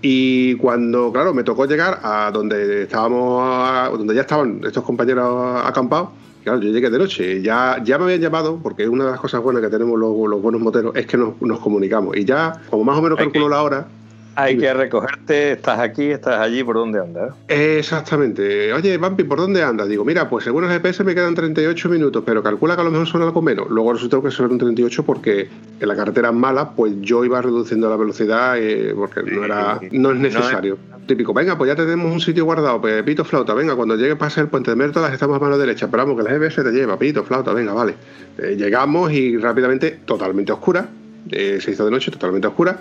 [0.00, 6.08] Y cuando, claro, me tocó llegar a donde estábamos, donde ya estaban estos compañeros acampados,
[6.42, 9.40] Claro, yo llegué de noche, ya, ya me habían llamado, porque una de las cosas
[9.40, 12.16] buenas que tenemos los, buenos moteros es que nos, comunicamos.
[12.16, 13.86] Y ya, como más o menos calculo la hora.
[14.34, 17.34] Hay que recogerte, estás aquí, estás allí, ¿por dónde andas?
[17.48, 18.72] Exactamente.
[18.72, 19.88] Oye, Vampi, ¿por dónde andas?
[19.88, 22.90] Digo, mira, pues según el GPS me quedan 38 minutos, pero calcula que a lo
[22.90, 23.68] mejor son algo menos.
[23.68, 25.48] Luego resultó que son 38 porque
[25.80, 30.12] en la carretera mala, pues yo iba reduciendo la velocidad eh, porque no era no
[30.12, 33.96] es necesario típico, venga, pues ya tenemos un sitio guardado, pues pito flauta, venga, cuando
[33.96, 36.70] llegue pase el puente de Mértolas estamos a mano derecha, esperamos que el GPS te
[36.70, 37.94] lleva, pito flauta, venga, vale.
[38.38, 40.88] Eh, llegamos y rápidamente, totalmente oscura,
[41.30, 42.78] eh, se hizo de noche, totalmente oscura,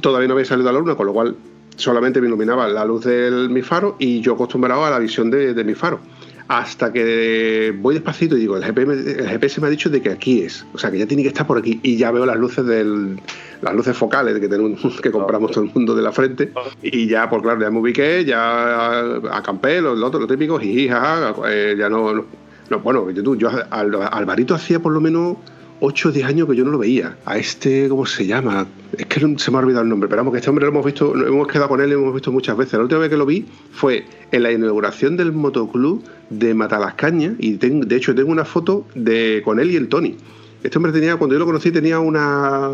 [0.00, 1.36] todavía no había salido la luna, con lo cual
[1.76, 5.64] solamente me iluminaba la luz de mi faro y yo acostumbrado a la visión de
[5.64, 6.00] mi faro.
[6.46, 10.66] Hasta que voy despacito y digo, el GPS, me ha dicho de que aquí es,
[10.74, 11.80] o sea que ya tiene que estar por aquí.
[11.82, 13.18] Y ya veo las luces del
[13.62, 16.52] las luces focales que tenemos que compramos todo el mundo de la frente.
[16.82, 20.86] Y ya por pues claro ya me ubiqué, ya acampé los otros lo típico, y
[20.86, 22.26] eh, ya no,
[22.68, 25.38] no, bueno, yo, yo Alvarito hacía por lo menos
[25.80, 27.16] 8 o 10 años que yo no lo veía.
[27.24, 28.66] A este, ¿cómo se llama?
[28.98, 30.84] Es que se me ha olvidado el nombre, pero vamos, que este hombre lo hemos
[30.84, 32.74] visto, hemos quedado con él lo hemos visto muchas veces.
[32.74, 37.54] La última vez que lo vi fue en la inauguración del motoclub de Matalascaña y
[37.54, 40.16] de hecho tengo una foto de con él y el Tony.
[40.62, 42.72] Este hombre tenía, cuando yo lo conocí, tenía una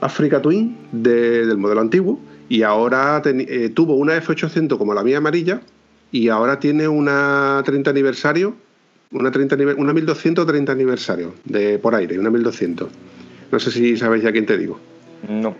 [0.00, 5.62] Africa Twin del modelo antiguo y ahora eh, tuvo una F800 como la mía amarilla
[6.10, 8.54] y ahora tiene una 30 aniversario,
[9.10, 12.88] una, 30, una 1230 aniversario de por aire, una 1200.
[13.50, 14.78] No sé si sabéis ya quién te digo.
[15.28, 15.54] No.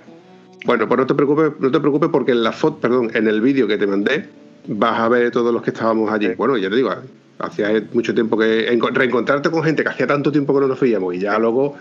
[0.64, 3.40] Bueno, pues no te preocupes, no te preocupes porque en la foto, perdón, en el
[3.40, 4.28] vídeo que te mandé
[4.66, 6.34] vas a ver todos los que estábamos allí.
[6.34, 6.90] Bueno, ya te digo,
[7.38, 11.14] hacía mucho tiempo que reencontrarte con gente que hacía tanto tiempo que no nos veíamos
[11.14, 11.76] y ya luego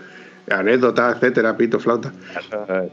[0.50, 2.12] anécdotas, etcétera, pito, flauta.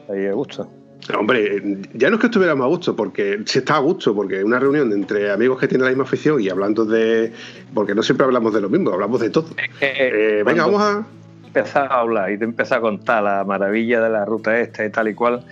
[0.10, 0.70] Ahí a gusto.
[1.18, 4.60] Hombre, ya no es que estuviéramos a gusto, porque se está a gusto, porque una
[4.60, 7.32] reunión entre amigos que tienen la misma afición y hablando de.
[7.74, 9.48] Porque no siempre hablamos de lo mismo, hablamos de todo.
[9.82, 11.08] Eh, venga, vamos a.
[11.50, 14.90] Empezar a hablar y te empezar a contar la maravilla de la ruta esta y
[14.90, 15.44] tal y cual.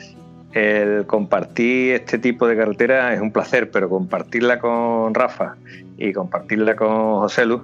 [0.54, 5.56] El compartir este tipo de carretera es un placer, pero compartirla con Rafa
[5.98, 7.62] y compartirla con José Luz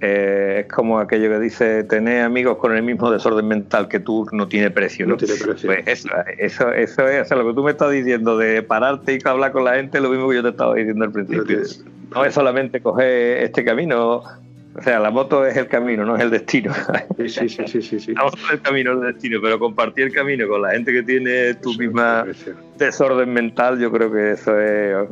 [0.00, 4.26] eh, es como aquello que dice, tener amigos con el mismo desorden mental que tú
[4.32, 5.06] no tiene precio.
[5.06, 5.68] No, tiene precio.
[5.68, 9.52] Pues eso, eso, eso es lo que tú me estás diciendo de pararte y hablar
[9.52, 11.58] con la gente, lo mismo que yo te estaba diciendo al principio.
[12.14, 14.22] No, es solamente coger este camino,
[14.78, 16.72] o sea, la moto es el camino, no es el destino.
[17.18, 20.12] Sí, sí, sí, sí, sí, La moto es el camino, el destino, pero compartir el
[20.12, 22.24] camino con la gente que tiene tu misma
[22.76, 25.08] desorden mental, yo creo que eso es...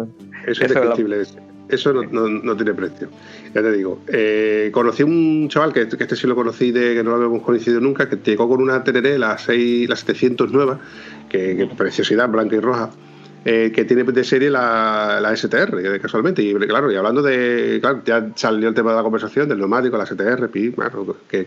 [0.47, 1.37] Eso, es
[1.69, 3.09] eso no, no, tiene precio.
[3.55, 4.01] Ya te digo.
[4.09, 7.81] Eh, conocí un chaval, que, este sí lo conocí, de que no lo habíamos conocido
[7.81, 10.79] nunca, que llegó con una Teneré, la, 6, la 700 nueva,
[11.29, 12.91] que, preciosidad, blanca y roja.
[13.47, 16.43] Eh, que tiene de serie la, la STR, casualmente.
[16.43, 17.79] Y claro, y hablando de.
[17.81, 20.73] Claro, ya salió el tema de la conversación del neumático, la STR, que,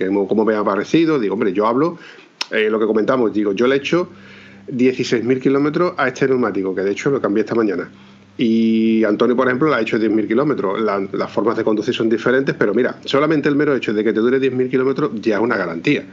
[0.07, 1.19] cómo me ha parecido.
[1.19, 1.97] Digo, hombre, yo hablo,
[2.51, 4.09] eh, lo que comentamos, digo, yo le he hecho
[4.67, 7.89] 16.000 kilómetros a este neumático, que de hecho lo cambié esta mañana.
[8.37, 10.79] Y Antonio, por ejemplo, la ha hecho 10.000 kilómetros.
[10.79, 14.19] las formas de conducir son diferentes, pero mira, solamente el mero hecho de que te
[14.19, 16.03] dure 10.000 kilómetros ya es una garantía.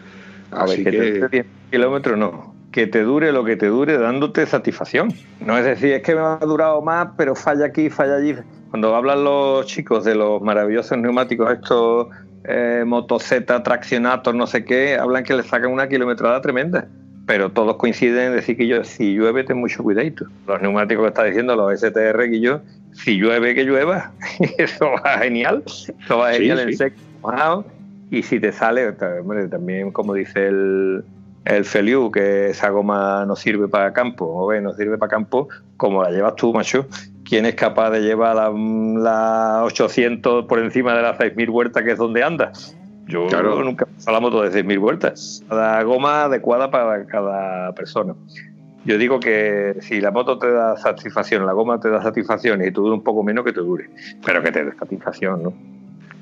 [0.50, 2.54] A ver, que, te dure 10 kilómetros no.
[2.74, 5.12] Que te dure lo que te dure dándote satisfacción.
[5.38, 8.34] No es decir, es que me ha durado más, pero falla aquí, falla allí.
[8.70, 12.08] Cuando hablan los chicos de los maravillosos neumáticos, estos
[12.42, 16.88] eh, motoceta, traccionatos, no sé qué, hablan que le sacan una kilometrada tremenda
[17.26, 20.26] pero todos coinciden en decir que yo, si llueve, ten mucho cuidadito.
[20.46, 22.60] Los neumáticos que está diciendo, los STR que yo,
[22.92, 24.12] si llueve, que llueva.
[24.58, 25.62] eso va genial.
[25.66, 27.64] Eso va genial en seco, mojado.
[28.10, 31.04] Y si te sale, también como dice el,
[31.44, 35.48] el Feliu, que esa goma no sirve para campo, o ve, no sirve para campo,
[35.76, 36.86] como la llevas tú, macho.
[37.24, 41.92] ¿Quién es capaz de llevar la, la 800 por encima de las 6.000 vueltas que
[41.92, 42.76] es donde andas?
[43.06, 43.26] Yo
[43.62, 45.44] nunca he la moto de 6.000 vueltas.
[45.48, 48.14] Cada goma adecuada para cada persona.
[48.84, 52.70] Yo digo que si la moto te da satisfacción, la goma te da satisfacción y
[52.70, 53.88] tú un poco menos que te dure,
[54.24, 55.73] pero que te dé satisfacción, ¿no?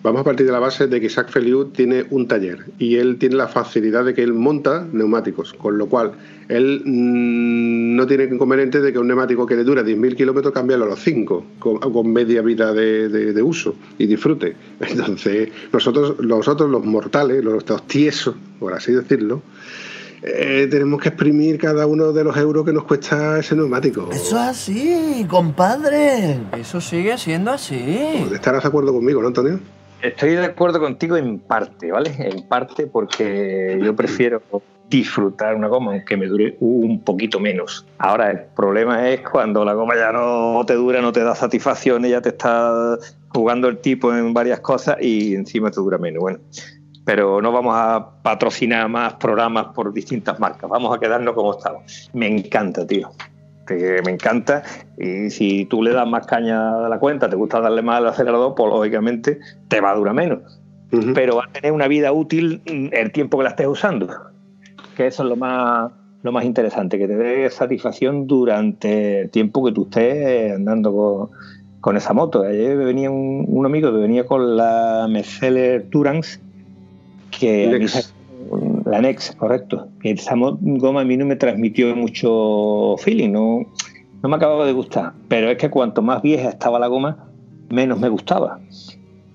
[0.02, 3.18] Vamos a partir de la base de que Isaac Feliu tiene un taller y él
[3.18, 6.12] tiene la facilidad de que él monta neumáticos, con lo cual
[6.48, 10.86] él mm, no tiene inconveniente de que un neumático que le dura 10.000 kilómetros cambiarlo
[10.86, 14.56] a los 5, con, media vida de, uso y disfrute.
[14.80, 19.42] Entonces, nosotros, nosotros los mortales, los, tiesos, por así decirlo,
[20.20, 24.08] eh, tenemos que exprimir cada uno de los euros que nos cuesta ese neumático.
[24.10, 26.40] Eso es así, compadre.
[26.58, 27.80] Eso sigue siendo así.
[28.32, 29.60] ¿Estarás de acuerdo conmigo, no, Antonio?
[30.02, 32.12] Estoy de acuerdo contigo en parte, ¿vale?
[32.18, 34.42] En parte porque yo prefiero
[34.88, 37.86] disfrutar una goma aunque me dure un poquito menos.
[37.98, 42.02] Ahora, el problema es cuando la goma ya no te dura, no te da satisfacción,
[42.02, 46.20] ya te está jugando el tipo en varias cosas y encima te dura menos.
[46.20, 46.40] Bueno,
[47.04, 52.10] pero no vamos a patrocinar más programas por distintas marcas, vamos a quedarnos como estamos.
[52.12, 53.08] Me encanta, tío
[53.78, 54.62] que me encanta
[54.98, 58.08] y si tú le das más caña a la cuenta, te gusta darle más al
[58.08, 60.61] acelerador, pues lógicamente te va a durar menos.
[61.14, 64.08] Pero va a tener una vida útil el tiempo que la estés usando.
[64.94, 65.90] Que eso es lo más,
[66.22, 71.30] lo más interesante, que te dé satisfacción durante el tiempo que tú estés andando
[71.80, 72.42] con, esa moto.
[72.42, 76.40] Ayer venía un, amigo que venía con la Mercedes Durance,
[77.30, 77.88] que
[78.92, 79.88] la Nex, correcto.
[80.02, 83.64] Esa goma a mí no me transmitió mucho feeling, no,
[84.22, 85.14] no me acababa de gustar.
[85.28, 87.16] Pero es que cuanto más vieja estaba la goma,
[87.70, 88.61] menos me gustaba.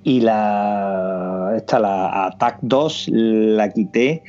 [0.04, 4.22] Y la, esta, la Attack 2, la quité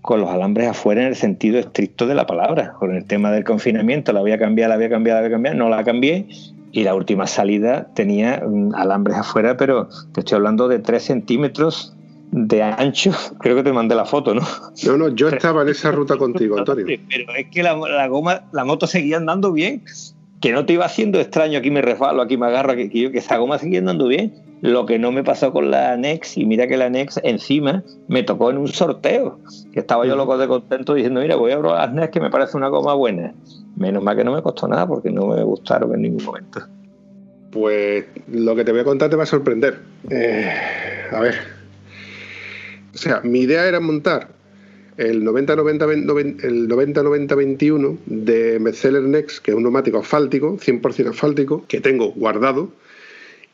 [0.00, 2.72] con los alambres afuera en el sentido estricto de la palabra.
[2.78, 5.28] Con el tema del confinamiento, la voy a cambiar, la voy a cambiar, la voy
[5.28, 6.28] a cambiar, no la cambié.
[6.72, 11.94] Y la última salida tenía mm, alambres afuera, pero te estoy hablando de 3 centímetros
[12.32, 14.42] de ancho, creo que te mandé la foto, ¿no?
[14.84, 16.84] No, no, yo estaba en esa ruta contigo, Antonio.
[16.86, 17.74] Pero es que la,
[18.08, 19.84] goma, la moto seguía andando bien,
[20.40, 23.36] que no te iba haciendo extraño, aquí me resbalo, aquí me agarro, que, que, esa
[23.36, 24.32] goma seguía andando bien.
[24.62, 28.22] lo que no me pasó con la Nex, y mira que la Nex encima me
[28.22, 29.38] tocó en un sorteo,
[29.72, 32.30] que estaba yo loco de contento diciendo, mira, voy a probar las Nex que me
[32.30, 33.34] parece una goma buena.
[33.76, 36.60] Menos mal que no me costó nada porque no me gustaron en ningún momento.
[37.50, 39.80] Pues lo que te voy a contar te va a sorprender.
[40.10, 40.50] Eh,
[41.10, 41.61] a ver.
[42.94, 44.28] O sea, mi idea era montar
[44.96, 52.70] el 90-90-21 de Metzeler Next, que es un neumático asfáltico, 100% asfáltico, que tengo guardado,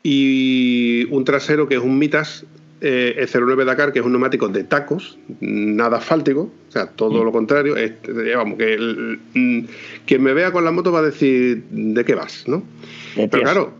[0.03, 2.45] y un trasero que es un Mitas
[2.81, 7.25] eh, 09 Dakar, que es un neumático de tacos, nada asfáltico, o sea, todo mm.
[7.25, 7.77] lo contrario.
[7.77, 7.95] Eh,
[8.35, 9.59] vamos, que mm,
[10.05, 12.63] quien me vea con la moto va a decir de qué vas, ¿no?
[13.15, 13.73] Pero claro,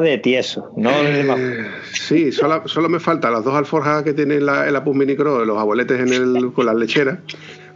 [0.00, 4.66] de tieso, no eh, Sí, solo, solo, me faltan las dos alforjas que tiene la,
[4.66, 7.18] el Apus Minicro, los abueletes en el, con las lecheras,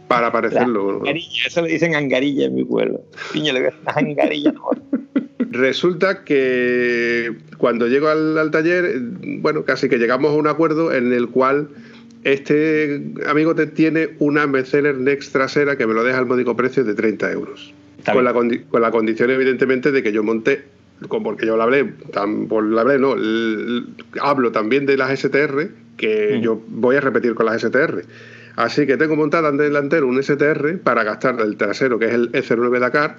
[0.07, 1.03] para aparecerlo.
[1.05, 3.01] eso le dicen angarilla en mi pueblo.
[3.33, 4.53] Piña, le angarilla.
[5.51, 8.99] Resulta que cuando llego al, taller,
[9.39, 11.69] bueno, casi que llegamos a un acuerdo en el cual
[12.23, 16.83] este amigo te tiene una Mercedes Next trasera que me lo deja al módico precio
[16.83, 17.73] de 30 euros.
[18.11, 20.63] Con la, con la, condición, evidentemente, de que yo monte
[21.07, 21.85] porque yo lo hablé,
[22.49, 23.15] por hablé, no,
[24.21, 26.41] hablo también de las STR, que mm.
[26.41, 28.03] yo voy a repetir con las STR.
[28.55, 32.31] Así que tengo montada en delantero un STR para gastar el trasero, que es el
[32.31, 33.17] E09 Dakar,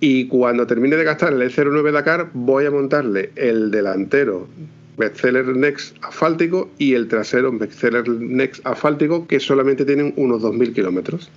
[0.00, 4.48] y cuando termine de gastar el E09 Dakar, voy a montarle el delantero
[4.96, 11.30] Bestseller Next asfáltico y el trasero Bestseller Next asfáltico, que solamente tienen unos 2.000 kilómetros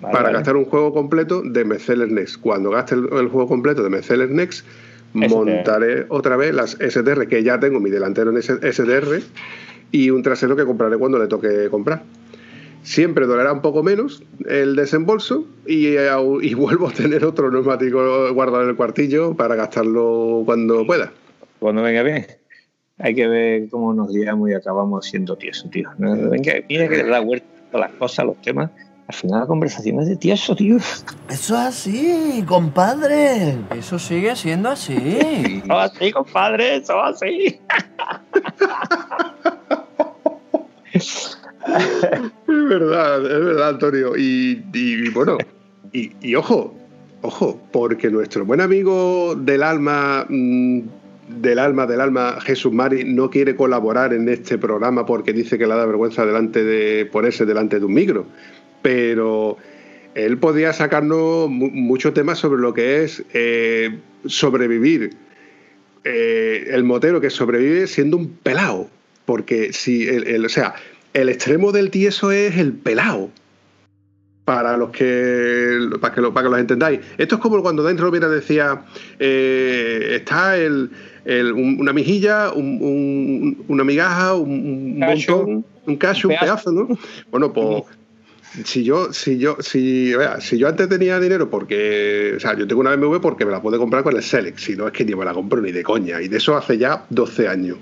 [0.00, 2.40] para gastar un juego completo de Mercedes Next.
[2.40, 4.66] Cuando gaste el, juego completo de Mercedes Next,
[5.12, 9.20] montaré otra vez las STR, que ya tengo mi delantero en STR,
[9.92, 12.02] y un trasero que compraré cuando le toque comprar.
[12.82, 18.62] Siempre dolerá un poco menos el desembolso y, y vuelvo a tener otro neumático guardado
[18.62, 21.12] en el cuartillo para gastarlo cuando pueda.
[21.58, 22.26] Cuando venga bien.
[22.96, 25.90] Hay que ver cómo nos guiamos y acabamos siendo tiesos, tío.
[25.98, 28.70] Venga, mira que da vuelta a las cosas, los temas
[29.10, 30.76] al final la conversación es de tieso, tío.
[30.76, 33.56] Eso es así, compadre.
[33.76, 35.62] Eso sigue siendo así.
[35.64, 37.60] Eso así, compadre, eso así.
[40.92, 41.38] es
[42.46, 44.12] verdad, es verdad, Antonio.
[44.16, 45.38] Y, bueno,
[45.92, 46.72] y, ojo,
[47.22, 50.80] ojo, porque nuestro buen amigo del alma, mm,
[51.40, 55.66] del alma, del alma, Jesús Mari, no quiere colaborar en este programa porque dice que
[55.66, 58.26] le da vergüenza delante de ponerse delante de un micro
[58.82, 59.58] pero
[60.14, 65.10] él podía sacarnos muchos temas sobre lo que es eh, sobrevivir.
[66.04, 68.88] Eh, el motero que sobrevive siendo un pelao.
[69.24, 70.74] Porque si el, o sea,
[71.12, 73.30] el extremo del tieso es el pelao.
[74.44, 77.00] Para los que para que lo, para que los entendáis.
[77.18, 78.82] Esto es como cuando Dane Rovira decía
[79.20, 80.90] eh, está el,
[81.54, 86.88] una mijilla, una migaja, un, montón, un cacho, un pedazo, ¿no?
[87.30, 87.84] Bueno, pues
[88.64, 92.80] si yo, si yo, si, si yo antes tenía dinero porque, o sea, yo tengo
[92.80, 95.14] una BMW porque me la puedo comprar con el Select, si no es que ni
[95.14, 97.78] me la compro ni de coña, y de eso hace ya 12 años.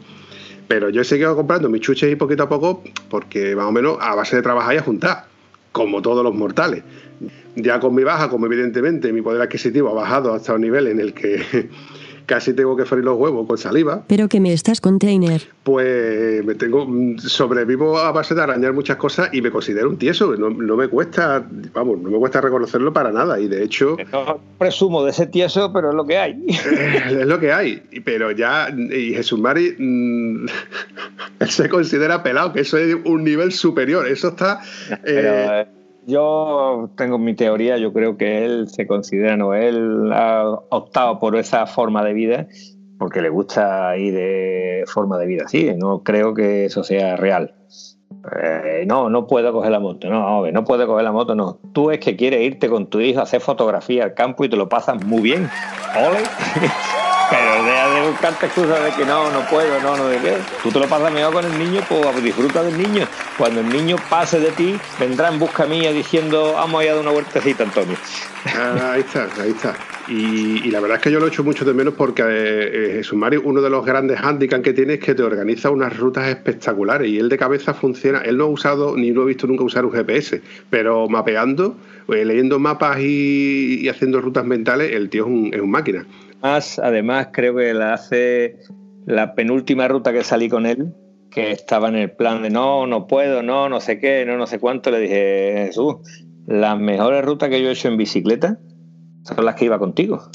[0.69, 3.97] Pero yo he seguido comprando mis chuches y poquito a poco porque más o menos
[4.01, 5.25] a base de trabajar y a juntar,
[5.73, 6.83] como todos los mortales.
[7.57, 11.01] Ya con mi baja, como evidentemente mi poder adquisitivo ha bajado hasta un nivel en
[11.01, 11.43] el que
[12.29, 14.05] casi tengo que freír los huevos con saliva.
[14.07, 15.43] ¿Pero que me estás, container?
[15.65, 16.87] Pues me tengo,
[17.19, 20.37] sobrevivo a base de arañar muchas cosas y me considero un tieso.
[20.37, 23.41] No, no me cuesta, vamos, no me cuesta reconocerlo para nada.
[23.41, 23.97] Y de hecho...
[24.13, 26.45] No presumo de ese tieso, pero es lo que hay.
[27.09, 27.83] Es lo que hay.
[28.05, 30.47] Pero ya, y Jesús Mari, mm,
[31.41, 34.07] él se considera pelado, que eso es un nivel superior.
[34.07, 34.61] Eso está...
[35.05, 35.67] Eh,
[36.09, 41.37] yo tengo mi teoría, yo creo que él se considera, no, él ha optado por
[41.37, 42.47] esa forma de vida
[42.99, 47.55] porque le gusta ir de forma de vida así, no creo que eso sea real.
[48.43, 51.61] Eh, no, no puedo coger la moto, no, no puedo coger la moto, no.
[51.73, 54.57] Tú es que quieres irte con tu hijo a hacer fotografía al campo y te
[54.57, 55.49] lo pasas muy bien.
[55.97, 56.19] ¡Ole!
[57.31, 60.37] Pero deja de buscarte excusas de que no, no puedo, no, no de qué.
[60.63, 63.07] Tú te lo pasas mejor con el niño, pues disfruta del niño.
[63.37, 67.11] Cuando el niño pase de ti, vendrá en busca mía diciendo, vamos allá de una
[67.11, 67.97] vueltecita, Antonio.
[68.47, 69.75] Ah, ahí está, ahí está.
[70.09, 73.43] Y, la verdad es que yo lo echo mucho de menos porque eh, Jesús Mario,
[73.45, 77.19] uno de los grandes handicaps que tiene es que te organiza unas rutas espectaculares y
[77.19, 78.21] él de cabeza funciona.
[78.21, 80.41] Él no ha usado, ni lo he visto nunca usar un GPS,
[80.71, 81.77] pero mapeando,
[82.09, 86.07] eh, leyendo mapas y, haciendo rutas mentales, el tío es un, es un máquina.
[86.41, 88.57] Además, además, creo que la hace
[89.07, 90.95] la penúltima ruta que salí con él,
[91.31, 94.47] que estaba en el plan de no, no puedo, no, no sé qué, no, no
[94.47, 94.91] sé cuánto.
[94.91, 95.97] Le dije, Jesús,
[96.47, 98.59] las mejores rutas que yo he hecho en bicicleta
[99.23, 100.31] son las que iba contigo.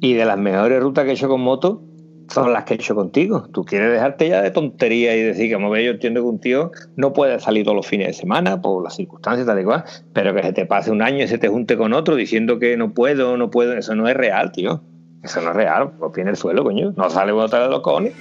[0.00, 1.82] Y de las mejores rutas que he hecho con moto,
[2.28, 3.48] son las que he hecho contigo.
[3.52, 6.70] Tú quieres dejarte ya de tontería y decir, como ve, yo entiendo que un tío
[6.96, 10.34] no puede salir todos los fines de semana por las circunstancias tal y cual, pero
[10.34, 12.94] que se te pase un año y se te junte con otro diciendo que no
[12.94, 14.82] puedo, no puedo, eso no es real, tío.
[15.22, 16.92] Eso no es real, pues viene el suelo, coño.
[16.96, 18.14] No sale otra de los cojones.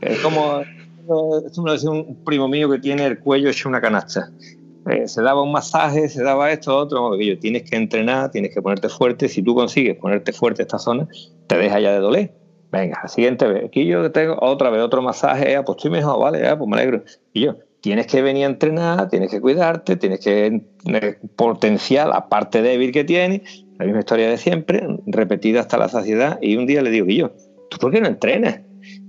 [0.00, 4.30] Es como, es un primo mío que tiene el cuello hecho una canasta.
[4.90, 8.60] Eh, se daba un masaje, se daba esto, otro, yo tienes que entrenar, tienes que
[8.60, 9.28] ponerte fuerte.
[9.28, 11.08] Si tú consigues ponerte fuerte esta zona,
[11.46, 12.34] te deja ya de doler.
[12.70, 16.20] Venga, la siguiente vez, aquí yo tengo otra vez otro masaje, ya, pues estoy mejor,
[16.20, 17.04] vale, ya, pues me alegro.
[17.32, 22.28] Y yo, tienes que venir a entrenar, tienes que cuidarte, tienes que eh, potenciar la
[22.28, 26.38] parte débil que tienes, la misma historia de siempre, repetida hasta la saciedad.
[26.40, 27.32] Y un día le digo, y yo,
[27.70, 28.60] ¿tú por qué no entrenas?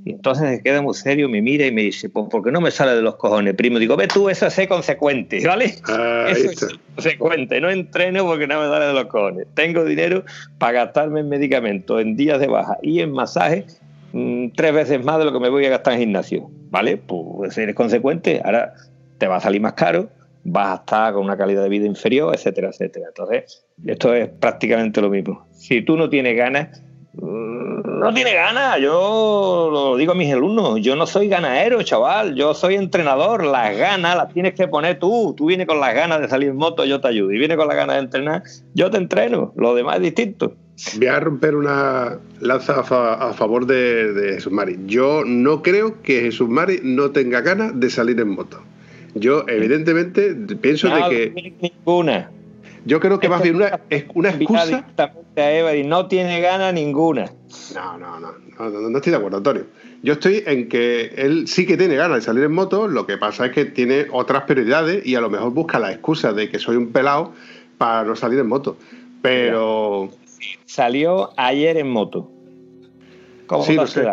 [0.05, 2.61] Y entonces se queda muy serio, me mira y me dice, pues ¿por qué no
[2.61, 3.79] me sale de los cojones, primo?
[3.79, 5.65] Digo, ve tú, eso es consecuente, ¿vale?
[5.65, 9.47] eso es consecuente, no entreno porque no me sale de los cojones.
[9.55, 10.23] Tengo dinero
[10.59, 13.65] para gastarme en medicamentos, en días de baja y en masaje
[14.13, 16.97] mm, tres veces más de lo que me voy a gastar en gimnasio, ¿vale?
[16.97, 18.73] Pues eres consecuente, ahora
[19.17, 20.09] te va a salir más caro,
[20.45, 23.07] vas a estar con una calidad de vida inferior, etcétera, etcétera.
[23.09, 25.45] Entonces, esto es prácticamente lo mismo.
[25.51, 26.81] Si tú no tienes ganas,
[27.17, 32.35] Mm, no tiene ganas, yo lo digo a mis alumnos, yo no soy ganadero, chaval,
[32.35, 36.19] yo soy entrenador, las ganas las tienes que poner tú, tú vienes con las ganas
[36.19, 38.43] de salir en moto, yo te ayudo, y vienes con las ganas de entrenar,
[38.73, 40.55] yo te entreno, lo demás es distinto.
[40.97, 44.77] Voy a romper una lanza a, favor de, de, Jesús Mari.
[44.87, 48.61] Yo no creo que Jesús Mari no tenga ganas de salir en moto.
[49.15, 51.53] Yo, evidentemente, pienso de que.
[51.61, 52.29] Ninguna.
[52.85, 53.79] Yo creo que más bien una,
[54.13, 54.85] una excusa.
[54.97, 57.31] A y no tiene gana ninguna.
[57.73, 59.65] No, no, no, no, no, estoy de acuerdo, Antonio.
[60.03, 63.17] Yo estoy en que él sí que tiene ganas de salir en moto, lo que
[63.17, 66.59] pasa es que tiene otras prioridades y a lo mejor busca la excusa de que
[66.59, 67.33] soy un pelado
[67.77, 68.77] para no salir en moto.
[69.21, 70.09] Pero.
[70.65, 72.29] Salió ayer en moto.
[73.47, 74.05] ¿Cómo sí, lo sé,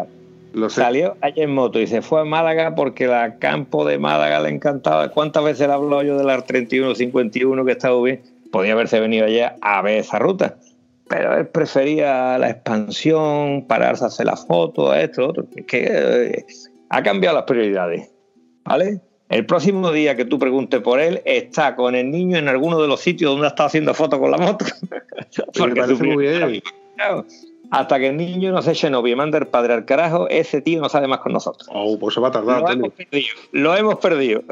[0.54, 0.80] lo sé.
[0.80, 4.50] Salió ayer en moto y se fue a Málaga porque la campo de Málaga le
[4.50, 5.08] encantaba.
[5.10, 8.20] ¿Cuántas veces le habló yo de la 3151 que estaba bien?
[8.52, 10.56] podía haberse venido allá a ver esa ruta.
[11.08, 15.46] Pero él prefería la expansión, pararse a hacer la foto, esto, otro.
[15.66, 16.46] que eh,
[16.90, 18.10] ha cambiado las prioridades.
[18.64, 19.00] ¿Vale?
[19.28, 22.86] El próximo día que tú preguntes por él, está con el niño en alguno de
[22.86, 24.64] los sitios donde estado haciendo fotos con la moto.
[25.58, 26.62] Porque me parece muy bien.
[27.72, 30.60] Hasta que el niño no se eche novio y mande el padre al carajo, ese
[30.60, 31.66] tío no sabe más con nosotros.
[31.72, 32.60] Oh, pues se va a tardar.
[32.60, 33.28] Lo hemos perdido.
[33.52, 34.42] Lo hemos perdido.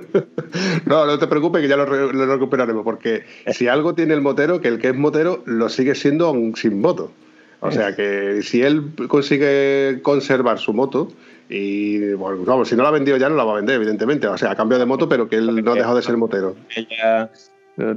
[0.86, 3.22] no, no te preocupes que ya lo, recuperaremos, porque
[3.52, 7.12] si algo tiene el motero, que el que es motero lo sigue siendo sin moto.
[7.60, 11.06] O sea que si él consigue conservar su moto,
[11.48, 14.26] y bueno, vamos, si no la ha vendido ya no la va a vender, evidentemente.
[14.26, 16.56] O sea, a cambio de moto, pero que él no ha dejado de ser motero.
[16.74, 17.30] Ella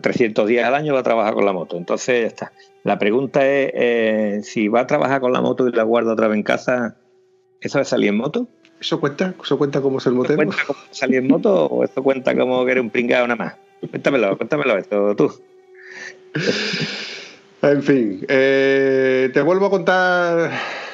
[0.01, 1.77] 300 días al año va a trabajar con la moto.
[1.77, 2.51] Entonces, ya está.
[2.83, 6.27] La pregunta es, eh, si va a trabajar con la moto y la guarda otra
[6.27, 6.97] vez en casa,
[7.61, 8.47] ¿eso es salir en moto?
[8.79, 9.33] ¿Eso cuenta?
[9.41, 10.41] ¿Eso cuenta como ser motero?
[10.41, 13.43] ¿Eso cuenta como salir en moto o eso cuenta como que eres un pringado nada
[13.43, 13.55] más?
[13.89, 15.33] Cuéntamelo, cuéntamelo esto tú.
[17.61, 20.51] en fin, eh, te vuelvo a contar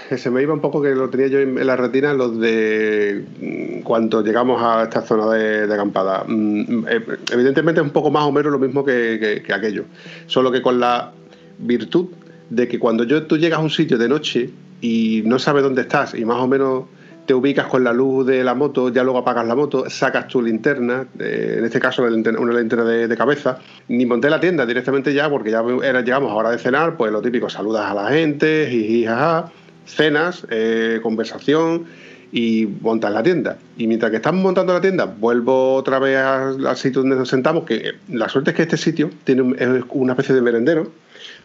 [0.17, 3.81] se me iba un poco que lo tenía yo en, la retina, los de mm,
[3.81, 6.23] cuando llegamos a esta zona de, acampada.
[6.27, 9.85] Mm, eh, evidentemente es un poco más o menos lo mismo que, aquello,
[10.27, 11.11] solo que con la
[11.59, 12.07] virtud
[12.49, 14.49] de que cuando tú llegas a un sitio de noche
[14.81, 16.85] y no sabes dónde estás y más o menos
[17.27, 20.41] te ubicas con la luz de la moto, ya luego apagas la moto, sacas tu
[20.41, 25.29] linterna, eh, en este caso una linterna, de, cabeza, ni monté la tienda directamente ya,
[25.29, 28.67] porque ya era, llegamos a hora de cenar, pues lo típico, saludas a la gente,
[28.71, 29.51] jiji, jaja,
[29.89, 31.85] cenas, eh, conversación
[32.31, 33.57] y montas la tienda.
[33.77, 37.65] Y mientras que estamos montando la tienda, vuelvo otra vez al, sitio donde nos sentamos,
[37.65, 40.91] que la suerte es que este sitio tiene una especie de merendero,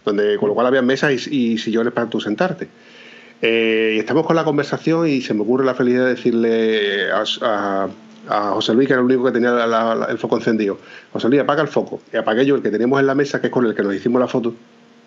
[0.04, 2.68] donde con lo cual había mesas y, sillones para tú sentarte.
[3.40, 7.88] Eh, y estamos con la conversación y se me ocurre la felicidad de decirle a,
[8.26, 9.50] José Luis, que era el único que tenía
[10.08, 10.78] el foco encendido,
[11.12, 12.00] José Luis, apaga el foco.
[12.10, 13.94] Y apagué yo el que teníamos en la mesa, que es con el que nos
[13.94, 14.54] hicimos la foto.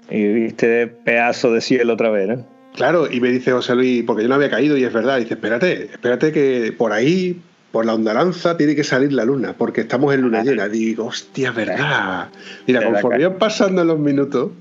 [0.09, 2.56] Y viste pedazo de cielo otra vez, ¿no?
[2.77, 5.33] Claro, y me dice José Luis, porque yo no había caído y es verdad, dice,
[5.33, 10.13] espérate, espérate que por ahí, por la ondalanza, tiene que salir la luna, porque estamos
[10.13, 10.69] en luna llena.
[10.69, 12.29] Digo, hostia, verdad.
[12.67, 14.51] Mira, conforme iban pasando los minutos,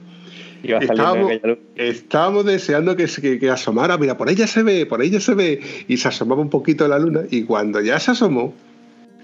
[0.62, 5.20] estábamos, deseando que, que, que, asomara, mira, por ahí ya se ve, por ahí ya
[5.20, 8.54] se ve, y se asomaba un poquito la luna, y cuando ya se asomó,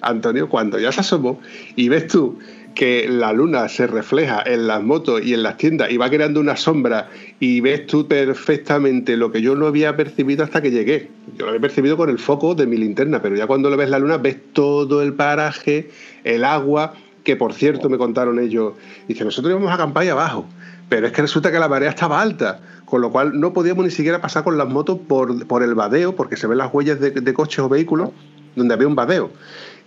[0.03, 1.41] Antonio, cuando ya se asomó,
[1.77, 2.39] y ves tú
[2.75, 6.41] que la luna se refleja en las motos y en las tiendas y va creando
[6.41, 7.09] una sombra
[7.41, 11.11] y ves tú perfectamente lo que yo no había percibido hasta que llegué.
[11.37, 13.91] Yo lo había percibido con el foco de mi linterna, pero ya cuando lo ves
[13.91, 15.91] la luna ves todo el paraje,
[16.25, 16.95] el agua,
[17.25, 18.75] que por cierto me contaron ellos,
[19.09, 20.47] dice, nosotros íbamos a acampar ahí abajo,
[20.89, 23.91] pero es que resulta que la marea estaba alta, con lo cual no podíamos ni
[23.91, 27.11] siquiera pasar con las motos por, por el vadeo, porque se ven las huellas de,
[27.11, 28.11] de coches o vehículos
[28.57, 29.31] donde había un vadeo.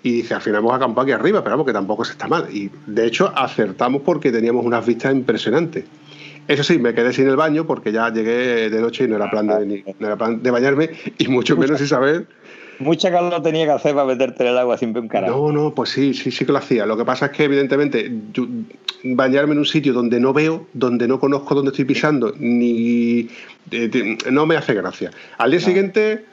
[0.06, 2.46] Y dice, al final hemos acampado aquí arriba, pero vamos, que tampoco se está mal.
[2.52, 5.86] Y de hecho acertamos porque teníamos unas vistas impresionantes.
[6.48, 9.32] Eso sí, me quedé sin el baño porque ya llegué de noche y no era
[9.32, 12.28] plan de, no era plan de bañarme y mucho menos sin saber
[12.80, 15.52] Mucha calor tenía que hacer para meterte en el agua siempre un carajo.
[15.52, 16.86] No, no, pues sí, sí, sí que lo hacía.
[16.86, 18.12] Lo que pasa es que, evidentemente,
[19.04, 23.30] bañarme en un sitio donde no veo, donde no conozco dónde estoy pisando, ni.
[24.30, 25.12] no me hace gracia.
[25.38, 26.26] Al día siguiente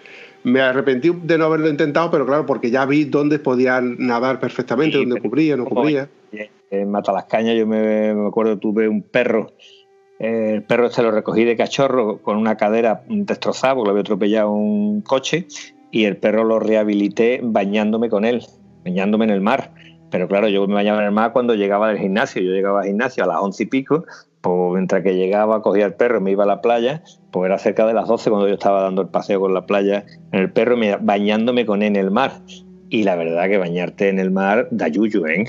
[0.44, 4.98] me arrepentí de no haberlo intentado, pero claro, porque ya vi dónde podía nadar perfectamente,
[4.98, 6.08] dónde cubría, no cubría.
[6.70, 9.52] En Matalascaña yo me, me acuerdo, tuve un perro
[10.22, 14.52] el perro se lo recogí de cachorro con una cadera destrozada porque lo había atropellado
[14.52, 15.48] un coche
[15.90, 18.46] y el perro lo rehabilité bañándome con él,
[18.84, 19.74] bañándome en el mar.
[20.12, 22.40] Pero claro, yo me bañaba en el mar cuando llegaba del gimnasio.
[22.40, 24.04] Yo llegaba al gimnasio a las once y pico,
[24.42, 27.86] pues mientras que llegaba, cogía el perro, me iba a la playa, pues era cerca
[27.86, 30.76] de las doce cuando yo estaba dando el paseo con la playa en el perro,
[31.00, 32.32] bañándome con él en el mar.
[32.90, 35.46] Y la verdad que bañarte en el mar da yuyu, ¿eh?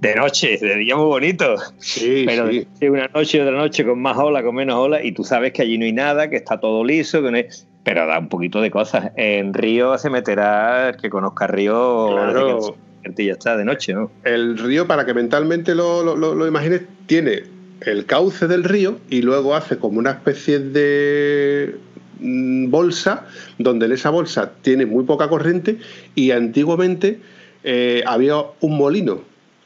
[0.00, 1.54] De noche, de día muy bonito.
[1.78, 2.88] Sí, pero sí.
[2.88, 5.62] una noche y otra noche con más ola, con menos ola, y tú sabes que
[5.62, 7.46] allí no hay nada, que está todo liso, que no hay
[7.84, 9.12] pero da un poquito de cosas.
[9.16, 12.76] En Río se meterá, el que conozca Río, claro.
[13.04, 14.10] y ya está de noche, ¿no?
[14.24, 17.42] El río, para que mentalmente lo, lo, lo, imagines, tiene
[17.86, 21.76] el cauce del río y luego hace como una especie de
[22.20, 23.26] mm, bolsa,
[23.58, 25.78] donde en esa bolsa tiene muy poca corriente
[26.14, 27.20] y antiguamente
[27.62, 29.20] eh, había un molino,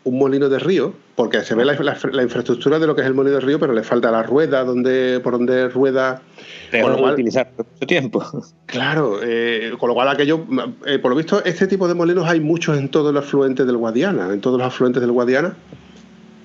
[0.04, 1.74] un molino de río, porque se ve la,
[2.22, 5.20] infraestructura de lo que es el molino de río, pero le falta la rueda donde,
[5.20, 6.22] por donde rueda
[6.70, 8.24] pero no utilizar mucho tiempo.
[8.66, 10.44] Claro, eh, con lo cual aquello,
[10.84, 13.78] eh, por lo visto, este tipo de molinos hay muchos en todos los afluentes del
[13.78, 14.30] Guadiana.
[14.30, 15.56] En todos los afluentes del Guadiana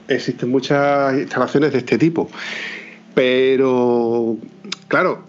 [0.07, 2.29] existen muchas instalaciones de este tipo.
[3.13, 4.37] Pero,
[4.87, 5.23] claro,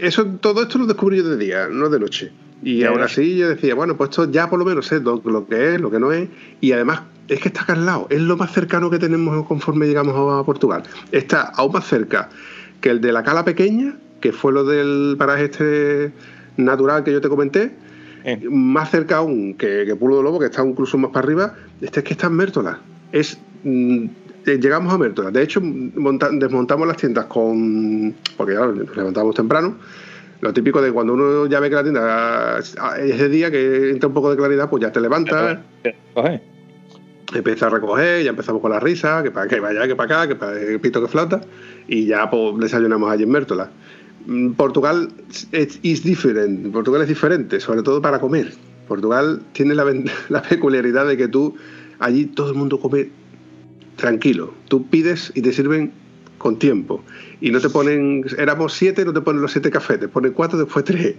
[0.00, 2.32] eso, todo esto lo descubrí yo de día, no de noche.
[2.62, 5.46] Y ahora sí yo decía, bueno, pues esto ya por lo menos sé lo, lo,
[5.46, 6.28] que es, lo que no es.
[6.60, 9.86] Y además es que está acá al lado, es lo más cercano que tenemos conforme
[9.86, 10.82] llegamos a Portugal.
[11.10, 12.28] Está aún más cerca
[12.80, 16.12] que el de la cala pequeña, que fue lo del paraje este
[16.56, 17.72] natural que yo te comenté,
[18.24, 18.40] eh.
[18.50, 22.00] más cerca aún que, que Pulo de Lobo, que está incluso más para arriba, este
[22.00, 22.80] es que está en Mértola.
[23.12, 24.04] Es, mm,
[24.46, 25.30] eh, llegamos a Mértola.
[25.30, 28.14] De hecho, desmontamos las tiendas con.
[28.36, 29.76] porque ya nos levantamos temprano.
[30.40, 34.08] Lo típico de cuando uno ya ve que la tienda es de día, que entra
[34.08, 35.58] un poco de claridad, pues ya te levantas
[37.38, 40.28] empieza a recoger, ya empezamos con la risa, que para que vaya, que para acá,
[40.28, 41.40] que para el pito que flota,
[41.86, 43.70] y ya pues, desayunamos allí en Mértola.
[44.26, 45.08] Mm, Portugal
[45.52, 48.52] es diferente, Portugal es diferente, sobre todo para comer.
[48.88, 49.84] Portugal tiene la,
[50.28, 51.56] la peculiaridad de que tú,
[52.00, 53.08] allí todo el mundo come
[53.96, 54.52] tranquilo.
[54.68, 55.92] Tú pides y te sirven
[56.40, 57.04] con tiempo.
[57.40, 60.58] Y no te ponen, éramos siete, no te ponen los siete cafés, te ponen cuatro,
[60.58, 61.16] después tres.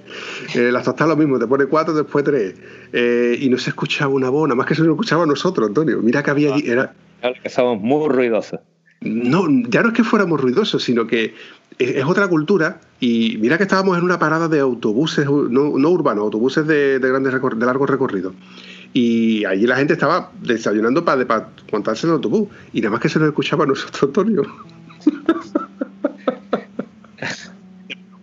[0.56, 2.56] Eh, las tostadas lo mismo, te ponen cuatro, después tres.
[2.92, 5.68] Eh, y no se escuchaba una voz, nada más que se nos escuchaba a nosotros,
[5.68, 6.00] Antonio.
[6.02, 6.68] Mira que había allí.
[6.68, 6.94] Era...
[7.22, 8.60] que estábamos muy ruidosos.
[9.02, 11.34] No, ya no es que fuéramos ruidosos, sino que
[11.78, 12.82] es, otra cultura.
[13.00, 17.10] Y mira que estábamos en una parada de autobuses, no, no urbanos, autobuses de, de,
[17.10, 18.34] grandes de largo recorrido.
[18.94, 22.50] Y allí la gente estaba desayunando para, para montarse en el autobús.
[22.74, 24.44] Y nada más que se nos escuchaba a nosotros, Antonio.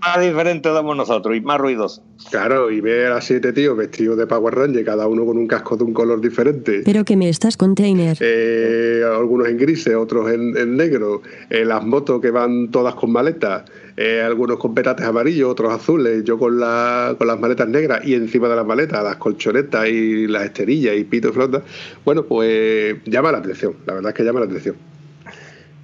[0.09, 2.03] Más diferente damos nosotros y más ruidoso.
[2.31, 5.77] Claro, y ver a siete tíos vestidos de Power Ranger, cada uno con un casco
[5.77, 6.83] de un color diferente.
[6.85, 8.17] Pero que me estás container.
[8.21, 11.23] Eh, algunos en grises, otros en, negro.
[11.51, 13.65] Eh, las motos que van todas con maletas.
[13.97, 16.25] Eh, algunos con petates amarillos, otros azules.
[16.25, 20.27] Yo con, la, con las maletas negras y encima de las maletas las colchonetas y
[20.27, 21.63] las esterillas y pito y flota.
[22.05, 23.75] Bueno, pues llama la atención.
[23.87, 24.77] La verdad es que llama la atención.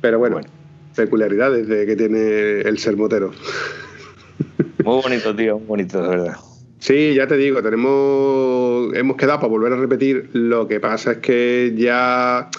[0.01, 0.41] Pero bueno
[0.95, 3.33] peculiaridades de que tiene el ser motero.
[4.85, 6.37] Muy bonito, tío, muy bonito, de verdad.
[6.79, 10.29] Sí, ya te digo, tenemos, hemos quedado para volver a repetir.
[10.35, 12.51] Lo que pasa es que ya,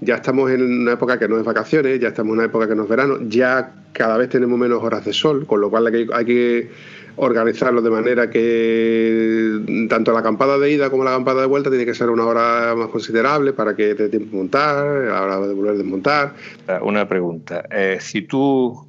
[0.00, 2.76] ya estamos en una época que no es vacaciones, ya estamos en una época que
[2.76, 5.92] no es verano, ya cada vez tenemos menos horas de sol, con lo cual hay
[5.92, 6.70] que, hay que
[7.16, 11.84] organizarlo de manera que tanto la acampada de ida como la acampada de vuelta tiene
[11.84, 15.54] que ser una hora más considerable para que te tiempo montar, a la hora de
[15.54, 16.34] volver a desmontar.
[16.82, 18.86] Una pregunta, eh, si tú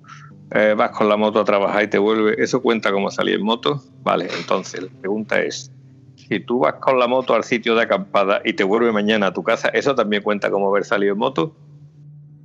[0.54, 3.44] eh, vas con la moto a trabajar y te vuelves, ¿eso cuenta como salir en
[3.44, 3.82] moto?
[4.04, 5.72] Vale, entonces la pregunta es,
[6.16, 9.34] si tú vas con la moto al sitio de acampada y te vuelves mañana a
[9.34, 11.56] tu casa, ¿eso también cuenta como haber salido en moto?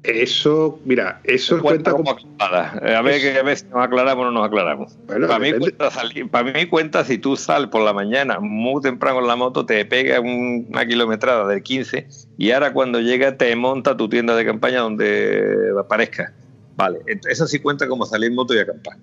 [0.05, 2.81] Eso, mira, eso cuenta, como aclarada.
[2.87, 4.93] Eh, a ver, que a ver si nos aclaramos o no nos aclaramos.
[5.07, 5.91] para, mí cuenta
[6.31, 9.85] para mí cuenta si tú sales por la mañana muy temprano en la moto, te
[9.85, 12.07] pega una kilometrada de 15
[12.39, 16.33] y ahora cuando llega te monta tu tienda de campaña donde aparezca.
[16.79, 18.97] Vale, eso sí cuenta como salir en moto y acampar.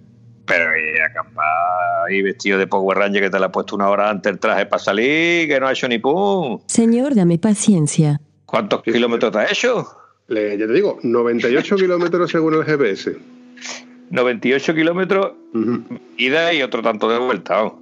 [0.46, 4.10] Pero y acampar y vestido de Power Ranger que te la has puesto una hora
[4.10, 6.62] antes el traje para salir, que no ha hecho ni pum.
[6.68, 8.22] Señor, dame paciencia.
[8.46, 9.86] ¿Cuántos kilómetros te has hecho?
[10.30, 13.18] Le, ya te digo, 98 kilómetros según el GPS.
[14.10, 15.34] 98 kilómetros
[16.16, 17.74] ida y otro tanto de vuelta.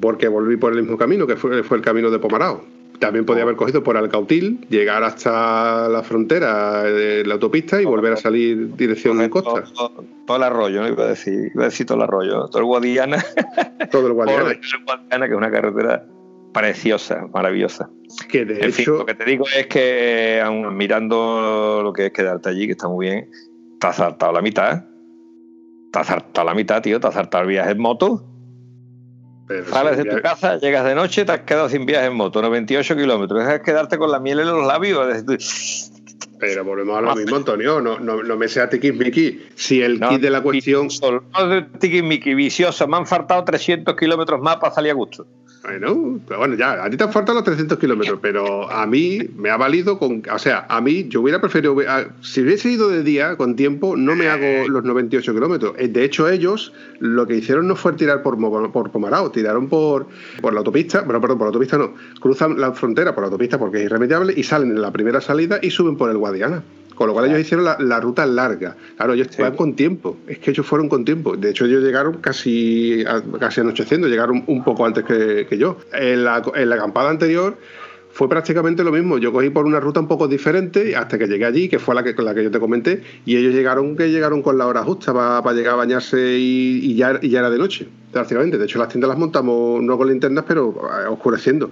[0.00, 2.64] Porque volví por el mismo camino, que fue, fue el camino de Pomarao.
[2.98, 8.14] También podía haber cogido por Alcautil, llegar hasta la frontera de la autopista y volver
[8.14, 9.64] a salir dirección de costa.
[10.26, 10.88] Todo, el arroyo, ¿no?
[10.88, 12.48] Iba a decir, iba a decir todo el arroyo.
[12.48, 13.24] Todo el Guadiana.
[13.90, 14.50] Todo el Guadiana.
[14.50, 16.06] el Guadiana, que es una carretera
[16.52, 17.90] preciosa, maravillosa.
[18.28, 18.98] Que de hecho.
[18.98, 22.88] lo que te digo es que, aun mirando lo que es quedarte allí, que está
[22.88, 23.30] muy bien,
[23.78, 24.84] te has saltado la mitad.
[25.92, 26.98] Te has saltado la mitad, tío.
[26.98, 28.24] Te has saltado el viaje en moto.
[29.70, 32.96] Sales de tu casa, llegas de noche, te has quedado sin viaje en moto, 98
[32.96, 33.40] kilómetros.
[33.40, 35.06] Dejas quedarte con la miel en los labios.
[36.38, 37.80] Pero volvemos a lo mismo, Antonio.
[37.80, 39.46] No, no, no me sea tiquismiqui.
[39.54, 40.88] Si el kit de la cuestión.
[41.32, 42.86] No de tiquismiqui, vicioso.
[42.88, 45.26] Me han faltado 300 kilómetros más para salir a gusto.
[45.66, 49.18] Bueno, pero bueno, ya, a ti te han faltado los 300 kilómetros, pero a mí
[49.34, 50.22] me ha valido con.
[50.32, 51.76] O sea, a mí yo hubiera preferido.
[52.20, 55.74] Si hubiese ido de día, con tiempo, no me hago los 98 kilómetros.
[55.76, 58.38] Eh, de hecho, ellos lo que hicieron no fue tirar por,
[58.70, 60.06] por Pomarao, tiraron por,
[60.40, 61.00] por la autopista.
[61.00, 61.94] Bueno, perdón, por la autopista no.
[62.20, 65.58] Cruzan la frontera por la autopista porque es irremediable y salen en la primera salida
[65.60, 66.62] y suben por el Guadiana.
[66.96, 68.74] Con lo cual ellos hicieron la, ruta larga.
[68.96, 70.16] Claro, ellos van con tiempo.
[70.26, 71.36] Es que ellos fueron con tiempo.
[71.36, 73.04] De hecho, ellos llegaron casi,
[73.38, 75.76] casi anocheciendo, llegaron un poco antes que, yo.
[75.92, 77.56] En la, en la acampada anterior
[78.16, 79.18] fue prácticamente lo mismo.
[79.18, 82.02] Yo cogí por una ruta un poco diferente hasta que llegué allí, que fue la
[82.02, 85.12] que, la que yo te comenté, y ellos llegaron que llegaron con la hora justa
[85.12, 88.56] para, llegar a bañarse y, ya, ya era de noche, prácticamente.
[88.56, 91.70] De hecho, las tiendas las montamos no con linternas, pero eh, oscureciendo.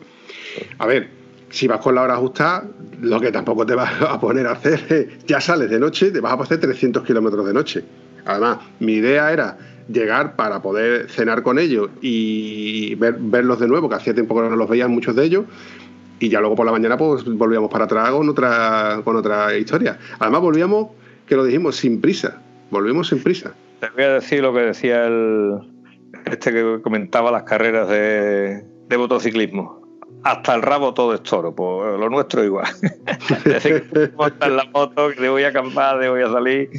[0.76, 1.23] A ver,
[1.54, 2.64] si vas con la hora justa,
[3.00, 6.32] lo que tampoco te vas a poner a hacer, ya sales de noche, te vas
[6.32, 7.84] a hacer 300 kilómetros de noche.
[8.26, 9.56] Además, mi idea era
[9.88, 14.56] llegar para poder cenar con ellos y verlos de nuevo, que hacía tiempo que no
[14.56, 15.44] los veían muchos de ellos,
[16.18, 19.96] y ya luego por la mañana pues volvíamos para atrás con otra, con otra historia.
[20.18, 20.88] Además volvíamos,
[21.26, 23.54] que lo dijimos, sin prisa, volvimos sin prisa.
[23.78, 25.60] Te voy a decir lo que decía el
[26.24, 29.83] este que comentaba las carreras de, de motociclismo
[30.24, 32.66] hasta el rabo todo es toro, pues lo nuestro igual.
[33.44, 36.70] Desde que montar la moto, que voy a acampar, de voy a salir,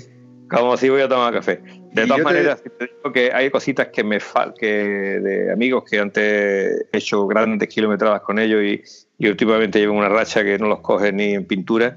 [0.50, 1.62] como si voy a tomar café.
[1.94, 2.88] De todas maneras, te...
[2.88, 7.70] digo que hay cositas que me faltan, que de amigos que antes he hecho grandes
[7.70, 8.82] kilometradas con ellos y,
[9.24, 11.96] y últimamente llevo una racha que no los coge ni en pintura,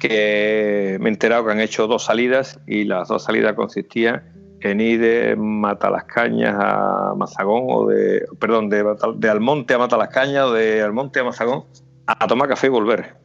[0.00, 4.80] que me he enterado que han hecho dos salidas y las dos salidas consistían en
[4.80, 11.20] ir de Matalascañas a Mazagón, o de, perdón, de, Almonte a Matalascañas o de Almonte
[11.20, 11.64] a Mazagón,
[12.06, 13.16] a tomar café y volver.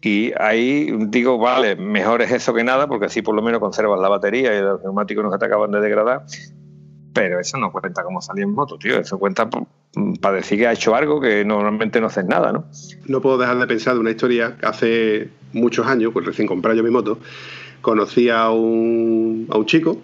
[0.00, 4.00] Y ahí digo, vale, mejor es eso que nada, porque así por lo menos conservas
[4.00, 6.24] la batería y los neumáticos no te acaban de degradar.
[7.14, 8.98] Pero eso no cuenta como salir en moto, tío.
[8.98, 9.48] Eso cuenta
[10.20, 12.64] para decir que ha hecho algo que normalmente no haces nada, ¿no?
[13.06, 16.82] No puedo dejar de pensar de una historia hace muchos años, pues recién compré yo
[16.82, 17.18] mi moto,
[17.82, 19.98] conocí a un, a un chico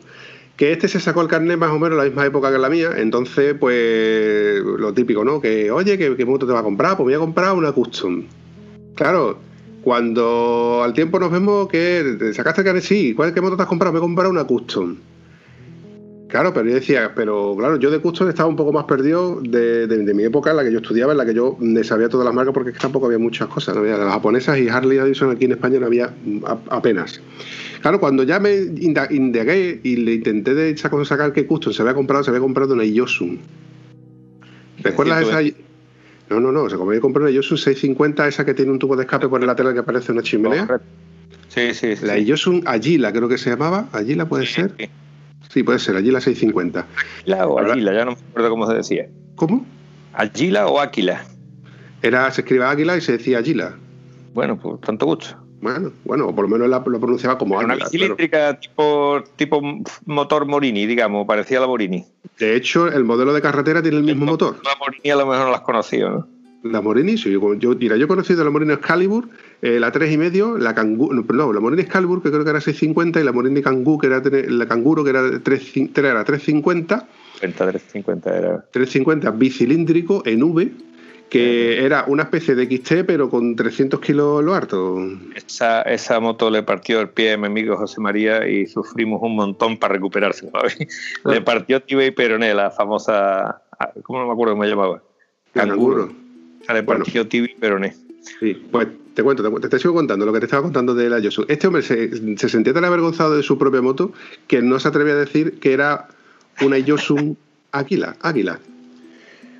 [0.59, 2.68] que este se sacó el carnet más o menos a la misma época que la
[2.68, 5.40] mía, entonces, pues, lo típico, ¿no?
[5.40, 6.96] Que, oye, ¿qué, moto te va a comprar?
[6.96, 8.24] Pues voy a comprar una custom.
[8.96, 9.38] Claro,
[9.84, 13.68] cuando al tiempo nos vemos que sacaste el carnet, sí, ¿cuál, ¿qué moto te has
[13.68, 13.92] comprado?
[13.92, 14.96] Me he comprado una custom.
[16.26, 20.12] Claro, pero yo decía, pero claro, yo de custom estaba un poco más perdido de,
[20.12, 22.52] mi época en la que yo estudiaba, en la que yo sabía todas las marcas
[22.52, 25.78] porque tampoco había muchas cosas, no había las japonesas y Harley Davidson aquí en España
[25.78, 26.12] no había
[26.68, 27.22] apenas.
[27.80, 32.24] Claro, cuando ya me indagué y le intenté de sacar qué custom se había comprado,
[32.24, 33.38] se había comprado una Yosun.
[34.82, 35.42] ¿Recuerdas esa?
[36.30, 39.02] No, no, no, se había comprado una Yosun 650, esa que tiene un tubo de
[39.02, 40.80] escape por el lateral que parece una chimenea.
[41.48, 42.06] Sí, sí, sí.
[42.06, 43.88] La Yosun Agila, creo que se llamaba.
[43.92, 44.74] Agila puede ser.
[45.48, 45.62] Sí.
[45.62, 46.86] puede ser, Agila 650.
[47.22, 49.08] Agila o Agila, ya no me acuerdo cómo se decía.
[49.36, 49.64] ¿Cómo?
[50.12, 51.24] Agila o Aquila.
[52.02, 53.76] Era, se escribía Águila y se decía Agila.
[54.34, 55.47] Bueno, pues tanto gusto.
[55.61, 59.61] Bueno, bueno, por lo menos lo pronunciaba como Una cilíndrica tipo, tipo
[60.06, 62.04] motor Morini, digamos, parecía la Morini.
[62.38, 64.56] De hecho, el modelo de carretera tiene el mismo motor.
[64.64, 66.38] La Morini a lo mejor no las conocido, ¿no?
[66.62, 69.28] La Morini, sí, yo, yo, mira, yo he conocido la Morini Excalibur,
[69.62, 73.24] eh, la 3,5, la Kangoo, no, la Morini Excalibur, que creo que era 650, y
[73.24, 77.09] la Morini Kangoo, que era la Canguro, que era, 3, era 350.
[77.40, 78.64] 350 era.
[78.72, 80.72] 350 bicilíndrico en V,
[81.28, 84.98] que era una especie de XT, pero con 300 kilos lo harto.
[85.34, 89.36] Esa, esa moto le partió el pie a mi amigo José María y sufrimos un
[89.36, 90.50] montón para recuperarse.
[91.24, 93.62] Le partió tibia y peroné, la famosa.
[94.02, 95.02] ¿Cómo no me acuerdo cómo me llamaba?
[95.52, 96.12] Canguro.
[96.72, 97.28] Le partió bueno.
[97.28, 97.94] tibia y peroné.
[98.40, 101.18] Sí, pues te cuento, te, te, sigo contando lo que te estaba contando de la
[101.18, 101.44] Yosu.
[101.48, 104.12] Este hombre se, se, sentía tan avergonzado de su propia moto
[104.46, 106.08] que no se atrevía a decir que era
[106.60, 107.36] una Yosu
[107.72, 108.16] Águila.
[108.20, 108.58] Águila.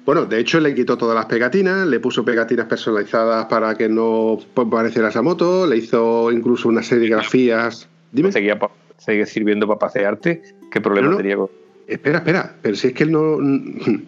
[0.09, 4.38] Bueno, de hecho le quitó todas las pegatinas, le puso pegatinas personalizadas para que no
[4.70, 7.90] pareciera esa moto, le hizo incluso una serie de grafías.
[8.11, 8.32] Dime.
[8.32, 10.40] Seguía, sirviendo para pasearte.
[10.70, 11.16] ¿Qué problema no, no.
[11.18, 11.50] tenía con.?
[11.86, 13.36] Espera, espera, pero si es que él no.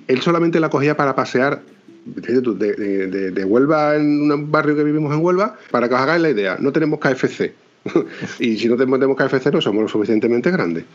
[0.08, 1.60] Él solamente la cogía para pasear
[2.06, 6.00] de, de, de, de, Huelva, en un barrio que vivimos en Huelva, para que os
[6.00, 7.52] hagáis la idea, no tenemos KFC.
[8.38, 10.86] y si no tenemos KFC, no somos lo suficientemente grandes.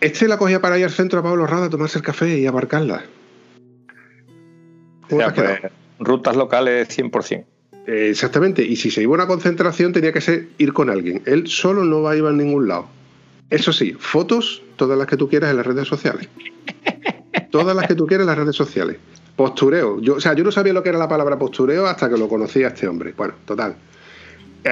[0.00, 2.46] Este la cogía para ir al centro a Pablo Rada a tomarse el café y
[2.46, 3.04] aparcarla.
[5.10, 5.60] O sea, pues,
[5.98, 7.44] rutas locales 100%.
[7.86, 11.22] Eh, exactamente, y si se iba a una concentración tenía que ser ir con alguien.
[11.24, 12.88] Él solo no va a ir a ningún lado.
[13.48, 16.28] Eso sí, fotos, todas las que tú quieras en las redes sociales.
[17.52, 18.96] todas las que tú quieras en las redes sociales.
[19.36, 20.00] Postureo.
[20.00, 22.28] Yo, o sea, yo no sabía lo que era la palabra postureo hasta que lo
[22.28, 23.14] conocía a este hombre.
[23.16, 23.76] Bueno, total.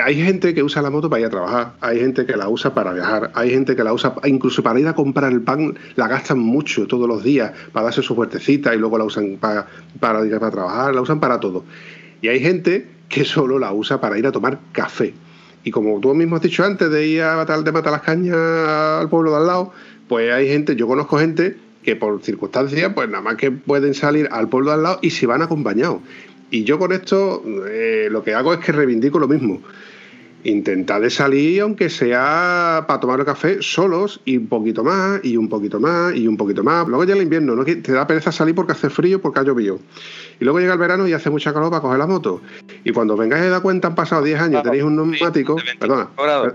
[0.03, 2.74] Hay gente que usa la moto para ir a trabajar, hay gente que la usa
[2.74, 6.09] para viajar, hay gente que la usa incluso para ir a comprar el pan, la
[6.09, 9.68] gastan mucho todos los días para darse su fuertecita y luego la usan para,
[10.01, 11.64] para ir a trabajar, la usan para todo.
[12.20, 15.14] Y hay gente que solo la usa para ir a tomar café.
[15.62, 18.36] Y como tú mismo has dicho antes de ir a matar, de matar las cañas
[18.36, 19.72] al pueblo de al lado,
[20.09, 24.28] pues hay gente, yo conozco gente que por circunstancias, pues nada más que pueden salir
[24.32, 26.01] al pueblo de al lado y se van acompañados.
[26.55, 29.61] Y yo con esto eh, lo que hago es que reivindico lo mismo.
[30.44, 35.36] Intentad de salir, aunque sea para tomar el café, solos y un poquito más, y
[35.36, 36.86] un poquito más, y un poquito más.
[36.86, 37.64] Luego ya el invierno, ¿no?
[37.64, 39.80] te da pereza salir porque hace frío, porque ha llovido.
[40.38, 42.40] Y luego llega el verano y hace mucha calor para coger la moto.
[42.84, 45.57] Y cuando vengáis a dar cuenta, han pasado 10 años, claro, tenéis un neumático.
[45.80, 46.11] Perdona.
[46.16, 46.52] Grados.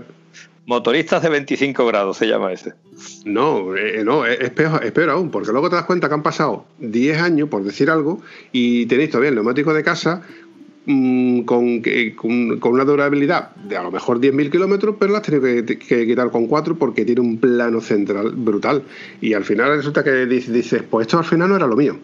[0.70, 2.74] Motoristas de 25 grados se llama ese.
[3.24, 6.22] No, eh, no, es peor, es peor aún, porque luego te das cuenta que han
[6.22, 10.22] pasado 10 años, por decir algo, y tenéis todavía el neumático de casa
[10.86, 11.82] mmm, con,
[12.14, 16.06] con, una durabilidad de a lo mejor 10.000 kilómetros, pero la has tenido que, que,
[16.06, 18.84] quitar con 4 porque tiene un plano central brutal.
[19.20, 21.98] Y al final resulta que dices, pues esto al final no era lo mío.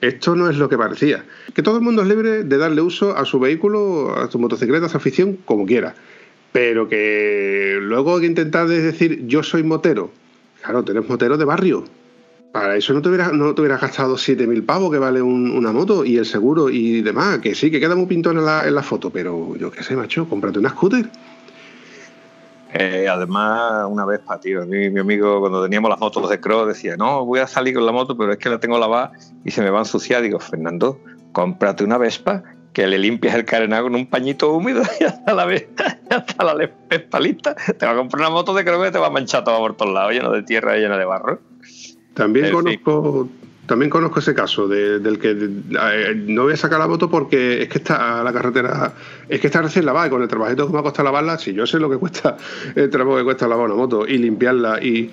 [0.00, 1.26] Esto no es lo que parecía.
[1.52, 4.86] Que todo el mundo es libre de darle uso a su vehículo, a su motocicleta,
[4.86, 5.94] a su afición, como quiera
[6.52, 10.10] pero que luego hay que intentar decir yo soy motero.
[10.62, 11.84] Claro, tenés motero de barrio.
[12.52, 15.70] Para eso no te hubieras, no te hubieras gastado 7.000 pavos que vale un, una
[15.70, 17.38] moto y el seguro y demás.
[17.38, 20.58] Que sí, que queda muy pintón en la, foto, pero yo qué sé, macho, cómprate
[20.58, 21.08] una scooter.
[22.72, 26.68] Eh, además, una vez, pa, tío, mi, mi, amigo, cuando teníamos las motos de cross,
[26.68, 29.12] decía, no, voy a salir con la moto, pero es que la tengo lavada
[29.44, 30.22] y se me va a ensuciar.
[30.22, 31.00] Digo, Fernando,
[31.32, 32.42] cómprate una Vespa
[32.72, 35.68] que le limpias el carenado con un pañito húmedo y hasta la vez,
[36.10, 39.10] hasta la espalita, te va a comprar una moto de creo que te va a
[39.10, 41.40] manchar todo por todos lados, lleno de tierra y lleno de barro.
[42.14, 43.66] También en conozco, fin.
[43.66, 47.62] también conozco ese caso de, del que eh, no voy a sacar la moto porque
[47.62, 48.92] es que está la carretera,
[49.28, 51.52] es que está recién lavada y con el trabajito que me ha costado lavarla, si
[51.52, 52.36] yo sé lo que cuesta
[52.74, 55.10] el trabajo que cuesta lavar una moto y limpiarla y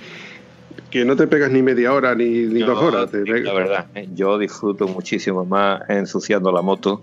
[0.92, 3.12] que no te pegas ni media hora ni, ni no, dos horas.
[3.12, 7.02] Te la verdad, yo disfruto muchísimo más ensuciando la moto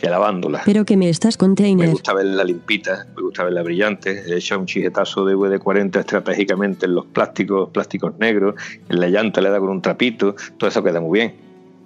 [0.00, 0.62] que lavándola.
[0.64, 1.86] Pero que me estás container.
[1.86, 4.22] Me gusta verla limpita, me gusta verla brillante.
[4.26, 8.54] He hecho un chijetazo de VD40 estratégicamente en los plásticos, plásticos negros,
[8.88, 11.34] en la llanta le da con un trapito, todo eso queda muy bien.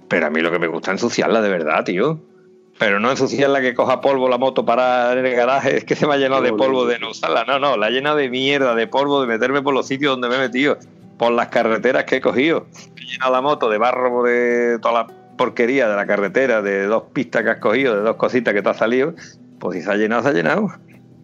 [0.07, 2.21] Pero a mí lo que me gusta es ensuciarla de verdad, tío.
[2.79, 6.07] Pero no ensuciarla que coja polvo la moto para en el garaje, es que se
[6.07, 7.45] me ha llenado de polvo de no usarla.
[7.45, 10.37] No, no, la llena de mierda, de polvo, de meterme por los sitios donde me
[10.37, 10.79] he metido,
[11.19, 12.67] por las carreteras que he cogido.
[12.97, 17.05] He llenado la moto de barro de toda la porquería de la carretera, de dos
[17.13, 19.15] pistas que has cogido, de dos cositas que te ha salido,
[19.59, 20.73] pues si se ha llenado, se ha llenado.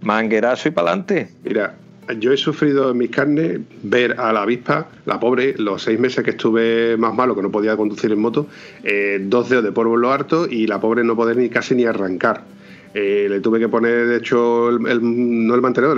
[0.02, 1.30] Manguerazo y para adelante.
[1.44, 1.74] Mira,
[2.18, 6.24] yo he sufrido en mis carnes ver a la avispa, la pobre, los seis meses
[6.24, 8.46] que estuve más malo, que no podía conducir en moto,
[8.82, 11.84] eh, dos dedos de polvo lo harto y la pobre no poder ni casi ni
[11.84, 12.44] arrancar.
[12.92, 15.96] Eh, le tuve que poner, de hecho, el, no el mantenedor,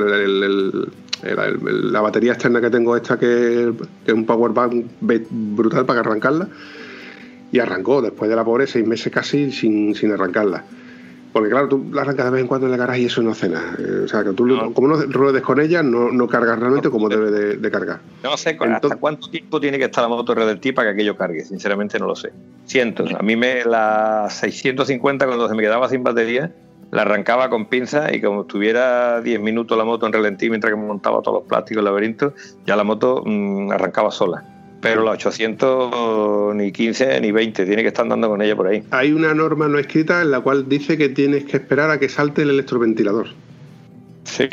[1.23, 3.73] la batería externa que tengo, esta que,
[4.05, 6.49] que es un power bank brutal para arrancarla
[7.53, 10.65] y arrancó después de la pobre seis meses casi sin, sin arrancarla.
[11.33, 13.31] Porque claro, tú la arrancas de vez en cuando en el garaje y eso no
[13.31, 13.77] hace nada.
[14.05, 14.73] O sea, que tú no.
[14.75, 18.01] como no ruedes con ella, no, no cargas realmente como debe de, de cargar.
[18.23, 21.17] No sé Entonces, hasta cuánto tiempo tiene que estar la moto RDT para que aquello
[21.17, 21.45] cargue.
[21.45, 22.33] Sinceramente no lo sé.
[22.67, 23.15] Cientos.
[23.15, 26.53] A mí me la 650 cuando se me quedaba sin batería,
[26.91, 30.79] la arrancaba con pinza y como estuviera 10 minutos la moto en ralentí mientras que
[30.79, 32.35] me montaba todos los plásticos, el laberinto,
[32.67, 34.45] ya la moto mmm, arrancaba sola
[34.83, 38.83] pero la 800 ni 15 ni 20, tiene que estar andando con ella por ahí.
[38.91, 42.09] Hay una norma no escrita en la cual dice que tienes que esperar a que
[42.09, 43.29] salte el electroventilador.
[44.25, 44.49] Sí.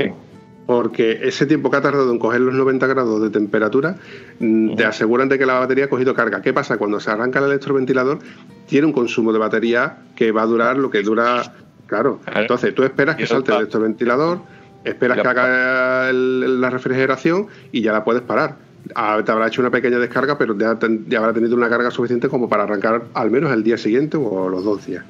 [0.67, 3.95] Porque ese tiempo que ha tardado en coger los 90 grados de temperatura,
[4.39, 6.41] mm, te aseguran de que la batería ha cogido carga.
[6.43, 6.77] ¿Qué pasa?
[6.77, 8.19] Cuando se arranca el electroventilador,
[8.67, 11.53] tiene un consumo de batería que va a durar lo que dura.
[11.87, 12.19] Claro.
[12.35, 14.41] Entonces tú esperas que salte el electroventilador,
[14.83, 18.68] esperas que haga el- la refrigeración y ya la puedes parar.
[18.89, 22.27] Te habrá hecho una pequeña descarga, pero ya, ten- ya habrá tenido una carga suficiente
[22.27, 25.05] como para arrancar al menos el día siguiente o los dos días.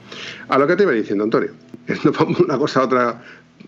[0.50, 1.52] A lo que te iba diciendo, Antonio,
[2.04, 3.22] nos vamos una cosa a otra,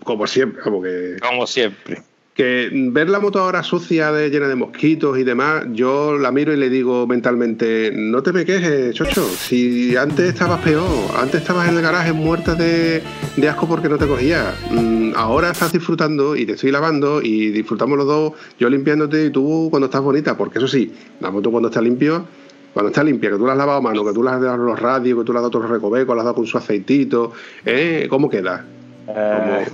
[0.03, 2.03] como siempre, como que Como siempre.
[2.33, 6.53] Que ver la moto ahora sucia, de, llena de mosquitos y demás, yo la miro
[6.53, 11.67] y le digo mentalmente, no te me quejes, chocho, si antes estabas peor, antes estabas
[11.67, 13.03] en el garaje muerta de,
[13.35, 17.51] de asco porque no te cogía, Mm, ahora estás disfrutando y te estoy lavando y
[17.51, 21.51] disfrutamos los dos, yo limpiándote y tú cuando estás bonita, porque eso sí, la moto
[21.51, 22.25] cuando está limpio...
[22.73, 24.55] Cuando está limpia, que tú la has lavado a mano, que tú le has dado
[24.55, 27.33] los radios, que tú le has dado los recovecos, le has dado con su aceitito,
[27.65, 28.07] ¿eh?
[28.09, 28.65] ¿cómo queda?
[29.09, 29.65] Eh,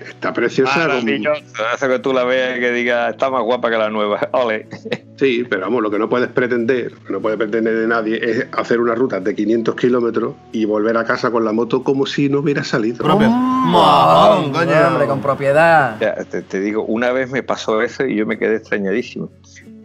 [0.00, 0.98] Está preciosa.
[1.72, 4.28] Hace que tú la veas y que digas, está más guapa que la nueva.
[4.32, 4.66] Ole.
[5.16, 8.18] Sí, pero vamos, lo que no puedes pretender, lo que no puede pretender de nadie
[8.22, 12.06] es hacer una ruta de 500 kilómetros y volver a casa con la moto como
[12.06, 13.06] si no hubiera salido.
[13.06, 14.88] Mojón, coño.
[14.88, 15.98] Hombre, con propiedad.
[16.00, 19.30] Ya, te, te digo, una vez me pasó eso y yo me quedé extrañadísimo.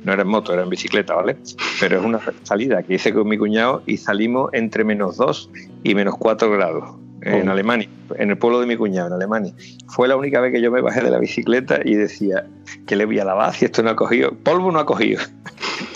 [0.04, 1.36] No era en moto, era en bicicleta, ¿vale?
[1.80, 5.50] Pero es una salida que hice con mi cuñado y salimos entre menos 2
[5.84, 7.52] y menos 4 grados en Oh.
[7.52, 9.52] Alemania, en el pueblo de mi cuñado, en Alemania.
[9.88, 12.46] Fue la única vez que yo me bajé de la bicicleta y decía,
[12.88, 14.32] que le voy a lavar si esto no ha cogido?
[14.44, 15.22] Polvo no ha cogido.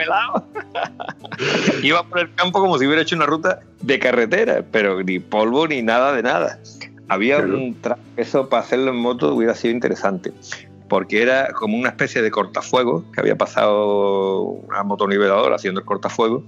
[0.00, 0.44] Helado.
[1.82, 5.66] Iba por el campo como si hubiera hecho una ruta de carretera, pero ni polvo
[5.66, 6.58] ni nada de nada.
[7.08, 7.54] Había Claro.
[7.58, 10.32] un tra- eso para hacerlo en moto hubiera sido interesante,
[10.88, 16.44] porque era como una especie de cortafuego que había pasado una motoniveladora haciendo el cortafuego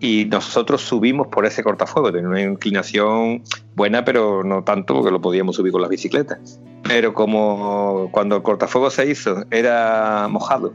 [0.00, 2.12] y nosotros subimos por ese cortafuego.
[2.12, 3.42] Tenía una inclinación
[3.74, 6.60] buena, pero no tanto porque lo podíamos subir con las bicicletas.
[6.84, 10.72] Pero como cuando el cortafuego se hizo era mojado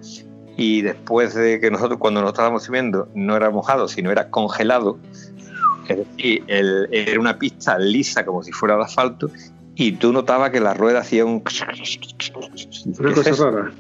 [0.58, 5.00] y después de que nosotros cuando nos estábamos subiendo no era mojado, sino era congelado,
[5.88, 9.30] es decir, el- era una pista lisa como si fuera de asfalto
[9.76, 11.42] y tú notabas que la rueda hacía un...
[13.00, 13.72] Una ¿Qué es cosa rara.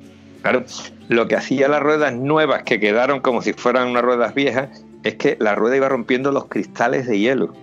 [0.41, 0.63] Claro,
[1.09, 5.15] lo que hacía las ruedas nuevas que quedaron como si fueran unas ruedas viejas es
[5.15, 7.53] que la rueda iba rompiendo los cristales de hielo.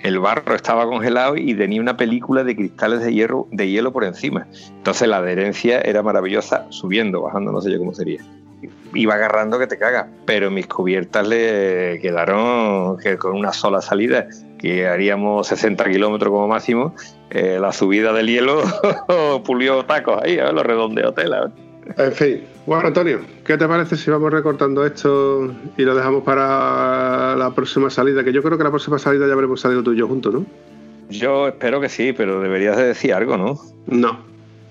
[0.00, 4.46] El barro estaba congelado y tenía una película de cristales de de hielo por encima.
[4.70, 8.24] Entonces la adherencia era maravillosa, subiendo, bajando, no sé yo cómo sería.
[8.94, 14.28] Iba agarrando que te cagas, pero mis cubiertas le quedaron que con una sola salida,
[14.58, 16.94] que haríamos 60 kilómetros como máximo,
[17.30, 18.62] eh, la subida del hielo
[19.44, 21.52] pulió tacos ahí, a ver, los redondeos tela.
[21.96, 27.34] En fin, bueno, Antonio, ¿qué te parece si vamos recortando esto y lo dejamos para
[27.36, 28.22] la próxima salida?
[28.22, 30.46] Que yo creo que la próxima salida ya habremos salido tú y yo juntos, ¿no?
[31.08, 33.58] Yo espero que sí, pero deberías de decir algo, ¿no?
[33.86, 34.18] No,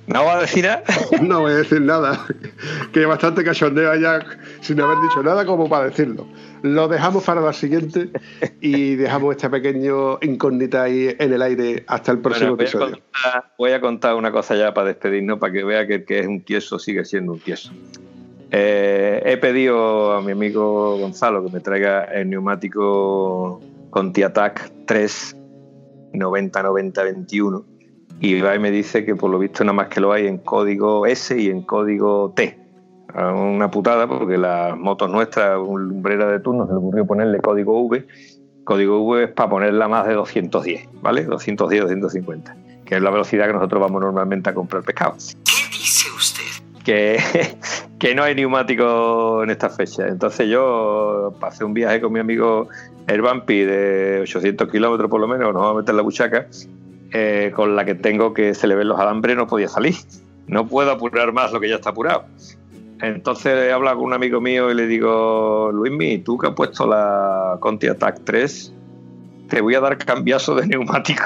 [0.08, 0.84] ¿No va a decir nada?
[1.22, 2.26] no voy a decir nada.
[2.94, 4.26] Que bastante cachondeo ya
[4.62, 6.26] sin haber dicho nada como para decirlo.
[6.64, 8.10] Lo dejamos para la siguiente
[8.62, 12.70] y dejamos esta pequeño incógnita ahí en el aire hasta el próximo Bueno, voy, a
[12.70, 13.04] episodio.
[13.12, 16.20] contar, voy a contar una cosa ya para despedirnos, para que vea que el que
[16.20, 17.72] es un tieso sigue siendo un tieso.
[18.52, 25.36] Eh, he pedido a mi amigo Gonzalo que me traiga el neumático Conti Attack 3
[26.14, 27.77] 90-90-21
[28.20, 30.40] y va y me dice que por lo visto nada más que lo hay en
[30.40, 32.58] código S y en código T.
[33.14, 37.40] Ah, Una putada porque las motos nuestras, un lumbrera de turno, se le ocurrió ponerle
[37.40, 38.08] código V.
[38.64, 41.24] Código V es para ponerla más de 210, ¿vale?
[41.24, 42.56] 210, 250,
[42.86, 45.14] que es la velocidad que nosotros vamos normalmente a comprar pescado.
[45.14, 46.44] ¿Qué dice usted?
[46.84, 47.18] Que,
[48.00, 50.08] que no hay neumático en esta fecha.
[50.08, 52.68] Entonces yo pasé un viaje con mi amigo
[53.08, 56.48] el Bumpy de 800 kilómetros por lo menos, nos vamos a meter en la buchaca,
[57.14, 59.96] eh, con la que tengo que se le ven los alambres, no podía salir.
[60.48, 62.24] No puedo apurar más lo que ya está apurado.
[63.02, 67.58] Entonces he con un amigo mío y le digo, Luismi, tú que has puesto la
[67.60, 68.74] Conti Attack 3,
[69.50, 71.24] te voy a dar cambiazo de neumático.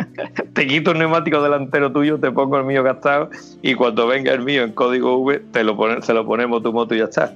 [0.52, 3.30] te quito el neumático delantero tuyo, te pongo el mío gastado
[3.62, 6.72] y cuando venga el mío en código V, te lo pone- se lo ponemos tu
[6.72, 7.34] moto y ya está.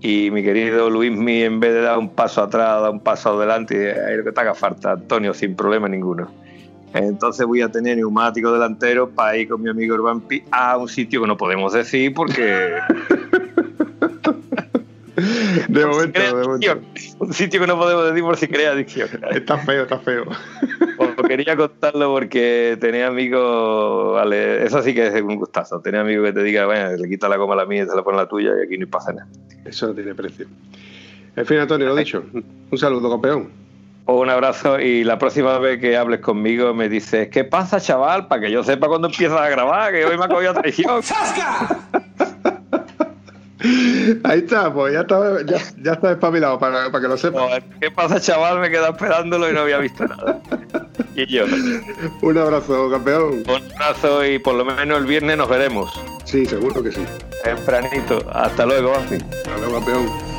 [0.00, 3.92] Y mi querido Luismi, en vez de dar un paso atrás, da un paso adelante,
[3.92, 6.28] ahí lo que te haga falta, Antonio, sin problema ninguno.
[6.94, 10.88] Entonces voy a tener neumático delantero para ir con mi amigo Urban Pi a un
[10.88, 12.74] sitio que no podemos decir porque
[15.68, 16.80] De si momento, crea de momento.
[17.18, 19.08] Un sitio que no podemos decir por si crea adicción.
[19.30, 20.24] Está feo, está feo.
[21.28, 26.32] Quería contarlo porque tenía amigos, vale, eso sí que es un gustazo, tener amigos que
[26.34, 28.22] te diga, bueno, le quita la goma a la mía y se la pone a
[28.22, 29.28] la tuya y aquí no pasa nada.
[29.64, 30.46] Eso no tiene precio.
[31.36, 32.22] En fin, Antonio, lo dicho.
[32.70, 33.48] Un saludo, campeón.
[34.06, 38.26] Un abrazo y la próxima vez que hables conmigo me dices, ¿qué pasa, chaval?
[38.26, 41.02] Para que yo sepa cuándo empiezas a grabar, que hoy me ha cogido traición.
[44.24, 47.62] Ahí está, pues ya está, ya, ya está espabilado para, para que lo sepas.
[47.80, 48.60] ¿Qué pasa, chaval?
[48.60, 50.40] Me quedé esperándolo y no había visto nada.
[51.14, 51.44] Y yo.
[52.22, 53.44] Un abrazo, campeón.
[53.46, 55.92] Un abrazo y por lo menos el viernes nos veremos.
[56.24, 57.04] Sí, seguro que sí.
[57.44, 58.24] Tempranito.
[58.32, 60.31] Hasta luego, Hasta luego, campeón.